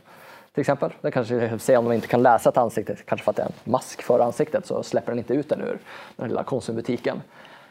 Till 0.54 0.60
exempel. 0.60 0.92
Det 1.00 1.10
kanske 1.10 1.58
se 1.58 1.76
om 1.76 1.84
man 1.84 1.94
inte 1.94 2.06
kan 2.06 2.22
läsa 2.22 2.48
ett 2.48 2.56
ansikte, 2.56 2.96
kanske 3.04 3.24
för 3.24 3.30
att 3.30 3.36
det 3.36 3.42
är 3.42 3.46
en 3.46 3.72
mask 3.72 4.02
för 4.02 4.20
ansiktet 4.20 4.66
så 4.66 4.82
släpper 4.82 5.12
den 5.12 5.18
inte 5.18 5.34
ut 5.34 5.48
den 5.48 5.60
ur 5.60 5.78
den 6.16 6.28
lilla 6.28 6.44
konsumbutiken. 6.44 7.22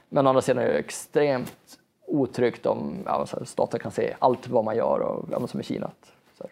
Men 0.09 0.27
å 0.27 0.29
andra 0.29 0.41
sidan 0.41 0.63
är 0.63 0.67
det 0.67 0.79
extremt 0.79 1.77
otryggt 2.07 2.65
om 2.65 2.95
ja, 3.05 3.25
staten 3.45 3.79
kan 3.79 3.91
se 3.91 4.13
allt 4.19 4.47
vad 4.47 4.63
man 4.63 4.75
gör 4.75 4.99
och 4.99 5.25
ja, 5.31 5.47
som 5.47 5.59
i 5.59 5.63
Kina. 5.63 5.91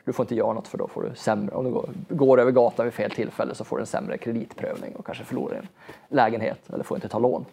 Du 0.05 0.13
får 0.13 0.23
inte 0.23 0.35
göra 0.35 0.53
något 0.53 0.67
för 0.67 0.77
då 0.77 0.87
får 0.87 1.03
du 1.03 1.15
sämre, 1.15 1.55
om 1.55 1.65
du 1.65 1.71
går, 1.71 1.89
går 2.09 2.39
över 2.39 2.51
gatan 2.51 2.85
vid 2.85 2.93
fel 2.93 3.11
tillfälle 3.11 3.55
så 3.55 3.63
får 3.63 3.77
du 3.77 3.81
en 3.81 3.87
sämre 3.87 4.17
kreditprövning 4.17 4.95
och 4.95 5.05
kanske 5.05 5.23
förlorar 5.23 5.55
en 5.55 5.67
lägenhet 6.09 6.69
eller 6.73 6.83
får 6.83 6.97
inte 6.97 7.09
ta 7.09 7.19
lån. 7.19 7.45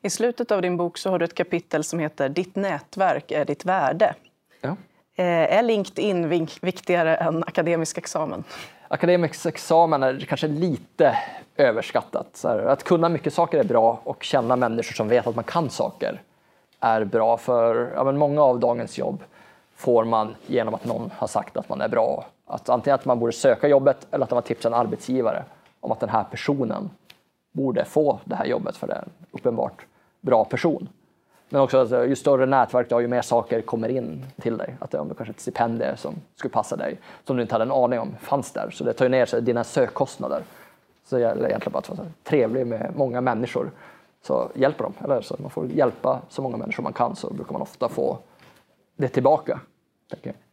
I 0.00 0.10
slutet 0.10 0.50
av 0.50 0.62
din 0.62 0.76
bok 0.76 0.98
så 0.98 1.10
har 1.10 1.18
du 1.18 1.24
ett 1.24 1.34
kapitel 1.34 1.84
som 1.84 1.98
heter 1.98 2.28
Ditt 2.28 2.56
nätverk 2.56 3.30
är 3.30 3.44
ditt 3.44 3.64
värde. 3.64 4.14
Ja. 4.60 4.76
Eh, 5.14 5.58
är 5.58 5.62
LinkedIn 5.62 6.46
viktigare 6.62 7.16
än 7.16 7.44
akademisk 7.44 7.98
examen? 7.98 8.44
Akademisk 8.88 9.46
examen 9.46 10.02
är 10.02 10.20
kanske 10.20 10.48
lite 10.48 11.18
överskattat. 11.56 12.44
att 12.44 12.84
kunna 12.84 13.08
mycket 13.08 13.34
saker 13.34 13.58
är 13.58 13.64
bra 13.64 14.00
och 14.04 14.22
känna 14.22 14.56
människor 14.56 14.94
som 14.94 15.08
vet 15.08 15.26
att 15.26 15.34
man 15.34 15.44
kan 15.44 15.70
saker 15.70 16.22
är 16.80 17.04
bra 17.04 17.36
för 17.36 17.92
ja, 17.94 18.12
många 18.12 18.42
av 18.42 18.60
dagens 18.60 18.98
jobb 18.98 19.24
får 19.82 20.04
man 20.04 20.34
genom 20.46 20.74
att 20.74 20.84
någon 20.84 21.10
har 21.16 21.26
sagt 21.26 21.56
att 21.56 21.68
man 21.68 21.80
är 21.80 21.88
bra. 21.88 22.24
Att 22.46 22.68
antingen 22.68 22.94
att 22.94 23.04
man 23.04 23.18
borde 23.18 23.32
söka 23.32 23.68
jobbet 23.68 24.06
eller 24.10 24.24
att 24.24 24.30
man 24.30 24.42
tipsar 24.42 24.70
en 24.70 24.74
arbetsgivare 24.74 25.44
om 25.80 25.92
att 25.92 26.00
den 26.00 26.08
här 26.08 26.24
personen 26.24 26.90
borde 27.52 27.84
få 27.84 28.20
det 28.24 28.34
här 28.34 28.44
jobbet 28.44 28.76
för 28.76 28.86
det 28.86 28.92
är 28.92 28.98
en 28.98 29.10
uppenbart 29.30 29.86
bra 30.20 30.44
person. 30.44 30.88
Men 31.48 31.60
också 31.60 31.78
att 31.78 31.92
eh, 31.92 32.02
ju 32.02 32.16
större 32.16 32.46
nätverk 32.46 32.88
du 32.88 32.94
har, 32.94 33.02
ju 33.02 33.08
mer 33.08 33.22
saker 33.22 33.60
kommer 33.60 33.88
in 33.88 34.26
till 34.40 34.56
dig. 34.56 34.76
Att 34.80 34.90
det 34.90 34.98
är 34.98 35.14
kanske 35.14 35.30
ett 35.30 35.40
stipendium 35.40 35.96
som 35.96 36.14
skulle 36.36 36.52
passa 36.52 36.76
dig, 36.76 36.98
som 37.24 37.36
du 37.36 37.42
inte 37.42 37.54
hade 37.54 37.64
en 37.64 37.72
aning 37.72 38.00
om 38.00 38.14
fanns 38.20 38.52
där. 38.52 38.70
Så 38.70 38.84
det 38.84 38.92
tar 38.92 39.04
ju 39.04 39.08
ner 39.08 39.26
sig 39.26 39.42
dina 39.42 39.64
sökkostnader. 39.64 40.42
Så 41.04 41.16
det 41.16 41.22
gäller 41.22 41.48
egentligen 41.48 41.72
bara 41.72 41.78
att 41.78 41.88
vara 41.88 42.08
trevlig 42.24 42.66
med 42.66 42.92
många 42.96 43.20
människor. 43.20 43.70
Så 44.22 44.50
hjälper 44.54 44.84
dem. 44.84 44.92
Eller 45.04 45.20
så 45.20 45.36
man 45.38 45.50
får 45.50 45.66
hjälpa 45.66 46.20
så 46.28 46.42
många 46.42 46.56
människor 46.56 46.82
man 46.82 46.92
kan 46.92 47.16
så 47.16 47.32
brukar 47.32 47.52
man 47.52 47.62
ofta 47.62 47.88
få 47.88 48.18
det 48.96 49.08
tillbaka. 49.08 49.60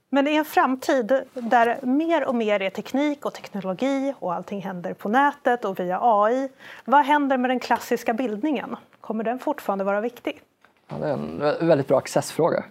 Men 0.09 0.27
i 0.27 0.35
en 0.35 0.45
framtid 0.45 1.21
där 1.33 1.79
mer 1.81 2.27
och 2.27 2.35
mer 2.35 2.61
är 2.61 2.69
teknik 2.69 3.25
och 3.25 3.33
teknologi 3.33 4.13
och 4.19 4.33
allting 4.33 4.61
händer 4.61 4.93
på 4.93 5.09
nätet 5.09 5.65
och 5.65 5.79
via 5.79 5.99
AI. 6.01 6.49
Vad 6.85 7.05
händer 7.05 7.37
med 7.37 7.49
den 7.49 7.59
klassiska 7.59 8.13
bildningen? 8.13 8.75
Kommer 9.01 9.23
den 9.23 9.39
fortfarande 9.39 9.83
vara 9.83 10.01
viktig? 10.01 10.41
Ja, 10.87 10.95
det 10.97 11.07
är 11.07 11.13
en 11.13 11.67
väldigt 11.67 11.87
bra 11.87 11.97
accessfråga. 11.97 12.63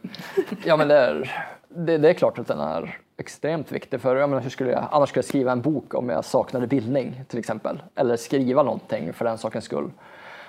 ja, 0.65 0.77
men 0.77 0.89
det, 0.89 0.99
är, 0.99 1.47
det, 1.69 1.99
det, 1.99 2.09
är 2.09 2.15
klart 2.15 2.39
att 2.39 2.47
den 2.47 2.61
är 2.61 2.99
extremt 3.17 3.73
viktig. 3.73 4.01
För 4.01 4.17
jag 4.17 4.31
menar, 4.31 4.43
hur 4.43 4.51
skulle 4.51 4.71
jag 4.71 4.89
annars 4.91 5.09
skulle 5.09 5.19
jag 5.19 5.29
skriva 5.29 5.53
en 5.53 5.63
bok 5.63 5.95
om 5.95 6.09
jag 6.09 6.25
saknade 6.25 6.67
bildning 6.67 7.25
till 7.29 7.39
exempel? 7.39 7.83
Eller 7.95 8.17
skriva 8.17 8.63
någonting 8.63 9.13
för 9.13 9.25
den 9.25 9.39
sakens 9.39 9.65
skull. 9.65 9.91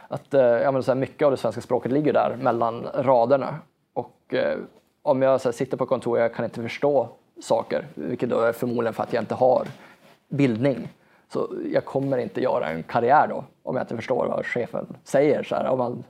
Att, 0.07 0.33
eh, 0.33 0.41
jag 0.41 0.73
menar, 0.73 0.81
så 0.81 0.91
här, 0.91 0.99
mycket 0.99 1.25
av 1.25 1.31
det 1.31 1.37
svenska 1.37 1.61
språket 1.61 1.91
ligger 1.91 2.13
där 2.13 2.35
mellan 2.35 2.87
raderna. 2.93 3.55
Och 3.93 4.33
eh, 4.33 4.57
om 5.01 5.21
jag 5.21 5.39
här, 5.39 5.51
sitter 5.51 5.77
på 5.77 5.85
kontor 5.85 6.17
och 6.17 6.23
jag 6.23 6.33
kan 6.33 6.45
inte 6.45 6.61
förstå 6.61 7.09
saker, 7.41 7.87
vilket 7.93 8.29
då 8.29 8.39
är 8.39 8.51
förmodligen 8.51 8.93
för 8.93 9.03
att 9.03 9.13
jag 9.13 9.21
inte 9.21 9.35
har 9.35 9.67
bildning, 10.29 10.89
så 11.33 11.49
jag 11.73 11.85
kommer 11.85 12.17
inte 12.17 12.41
göra 12.41 12.69
en 12.69 12.83
karriär 12.83 13.27
då 13.27 13.43
om 13.63 13.75
jag 13.75 13.83
inte 13.83 13.95
förstår 13.95 14.27
vad 14.27 14.45
chefen 14.45 14.97
säger. 15.03 15.43
Så 15.43 15.55
här, 15.55 15.67
om 15.67 15.77
man 15.77 16.03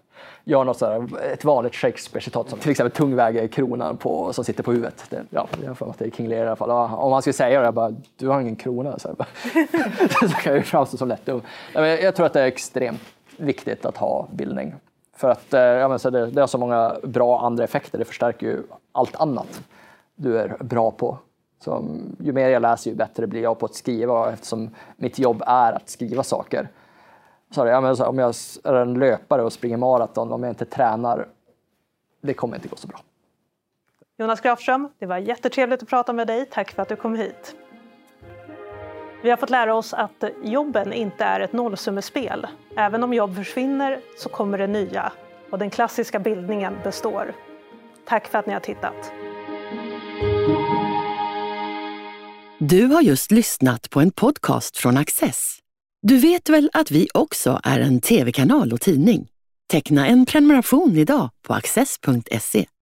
gör 0.44 0.64
något 0.64 0.78
så 0.78 0.86
här, 0.86 1.08
ett 1.34 1.44
vanligt 1.44 1.76
Shakespeare-citat 1.76 2.50
som 2.50 2.60
till 2.60 2.72
exempel 2.72 2.98
tung 2.98 3.16
väger 3.16 3.48
kronan 3.48 3.98
på, 3.98 4.34
som 4.34 4.44
sitter 4.46 4.64
på 4.64 4.72
huvudet. 4.72 5.06
Det, 5.10 5.24
ja, 5.30 5.48
jag 5.64 5.78
får 5.78 5.90
att 5.90 6.00
det 6.00 6.06
är 6.06 6.10
King 6.10 6.28
Lear 6.28 6.44
i 6.44 6.48
alla 6.48 6.56
fall. 6.56 6.72
Om 6.72 7.12
man 7.12 7.22
skulle 7.22 7.34
säga 7.34 7.60
det, 7.60 7.66
jag 7.66 7.74
bara, 7.74 7.96
du 8.18 8.28
har 8.28 8.42
ingen 8.42 8.56
krona. 8.56 9.00
Så, 9.00 9.08
här, 9.08 10.28
så 10.28 10.36
kan 10.36 10.54
jag 10.54 10.56
ju 10.56 10.64
framstå 10.64 10.98
som 10.98 11.08
lätt 11.08 11.26
dum. 11.26 11.42
Jag 11.74 12.16
tror 12.16 12.26
att 12.26 12.34
det 12.34 12.42
är 12.42 12.48
extremt 12.48 13.02
viktigt 13.38 13.86
att 13.86 13.98
ha 13.98 14.28
bildning. 14.32 14.76
För 15.20 15.30
att 15.30 15.54
eh, 15.54 15.62
ja, 15.62 15.88
men 15.88 16.00
så 16.00 16.10
det, 16.10 16.26
det 16.32 16.42
har 16.42 16.48
så 16.48 16.58
många 16.58 16.96
bra 17.04 17.40
andra 17.40 17.64
effekter. 17.64 18.00
Det 18.00 18.06
förstärker 18.06 18.48
ju 18.48 18.64
allt 18.92 19.16
annat 19.16 19.62
du 20.16 20.40
är 20.40 20.58
bra 20.60 20.92
på. 20.92 21.18
Så, 21.64 21.86
ju 22.20 22.34
mer 22.34 22.50
jag 22.50 22.62
läser, 22.62 22.92
ju 22.92 22.96
bättre 22.98 23.28
blir 23.28 23.42
jag 23.42 23.60
på 23.60 23.66
att 23.66 23.76
skriva 23.76 24.34
eftersom 24.34 24.70
mitt 24.98 25.20
jobb 25.20 25.44
är 25.46 25.74
att 25.74 25.90
skriva 25.90 26.24
saker. 26.24 26.70
Så, 27.52 27.66
ja, 27.68 27.82
men 27.82 27.98
så, 27.98 28.06
om 28.06 28.20
jag 28.20 28.36
är 28.64 28.74
en 28.74 28.94
löpare 28.94 29.44
och 29.44 29.54
springer 29.54 29.78
maraton, 29.78 30.32
om 30.32 30.44
jag 30.44 30.52
inte 30.52 30.66
tränar, 30.66 31.28
det 32.22 32.34
kommer 32.34 32.56
inte 32.56 32.68
gå 32.68 32.76
så 32.76 32.88
bra. 32.88 33.00
Jonas 34.18 34.42
Grafström, 34.42 34.90
det 35.00 35.06
var 35.06 35.18
jättetrevligt 35.18 35.84
att 35.84 35.90
prata 35.90 36.14
med 36.14 36.28
dig. 36.28 36.46
Tack 36.46 36.72
för 36.72 36.82
att 36.82 36.90
du 36.90 36.96
kom 36.96 37.16
hit. 37.16 37.56
Vi 39.22 39.30
har 39.30 39.38
fått 39.38 39.50
lära 39.50 39.76
oss 39.76 39.94
att 39.94 40.24
jobben 40.44 40.94
inte 40.94 41.24
är 41.24 41.40
ett 41.40 41.54
nollsummespel. 41.54 42.48
Även 42.76 43.04
om 43.04 43.14
jobb 43.14 43.36
försvinner 43.36 44.00
så 44.18 44.30
kommer 44.30 44.58
det 44.58 44.68
nya 44.68 45.12
och 45.50 45.60
den 45.60 45.70
klassiska 45.70 46.20
bildningen 46.20 46.78
består. 46.84 47.34
Tack 48.06 48.28
för 48.28 48.40
att 48.40 48.46
ni 48.46 48.54
har 48.54 48.60
tittat. 48.60 49.12
Du 52.60 52.86
har 52.86 53.02
just 53.02 53.32
lyssnat 53.32 53.90
på 53.90 54.00
en 54.00 54.12
podcast 54.12 54.78
från 54.78 54.98
Access. 54.98 55.60
Du 56.02 56.18
vet 56.18 56.50
väl 56.50 56.70
att 56.74 56.92
vi 56.92 57.08
också 57.14 57.60
är 57.64 57.80
en 57.80 58.02
tv-kanal 58.02 58.74
och 58.74 58.82
tidning? 58.82 59.28
Teckna 59.72 60.08
en 60.08 60.26
prenumeration 60.26 60.96
idag 60.96 61.30
på 61.48 61.54
access.se. 61.54 62.66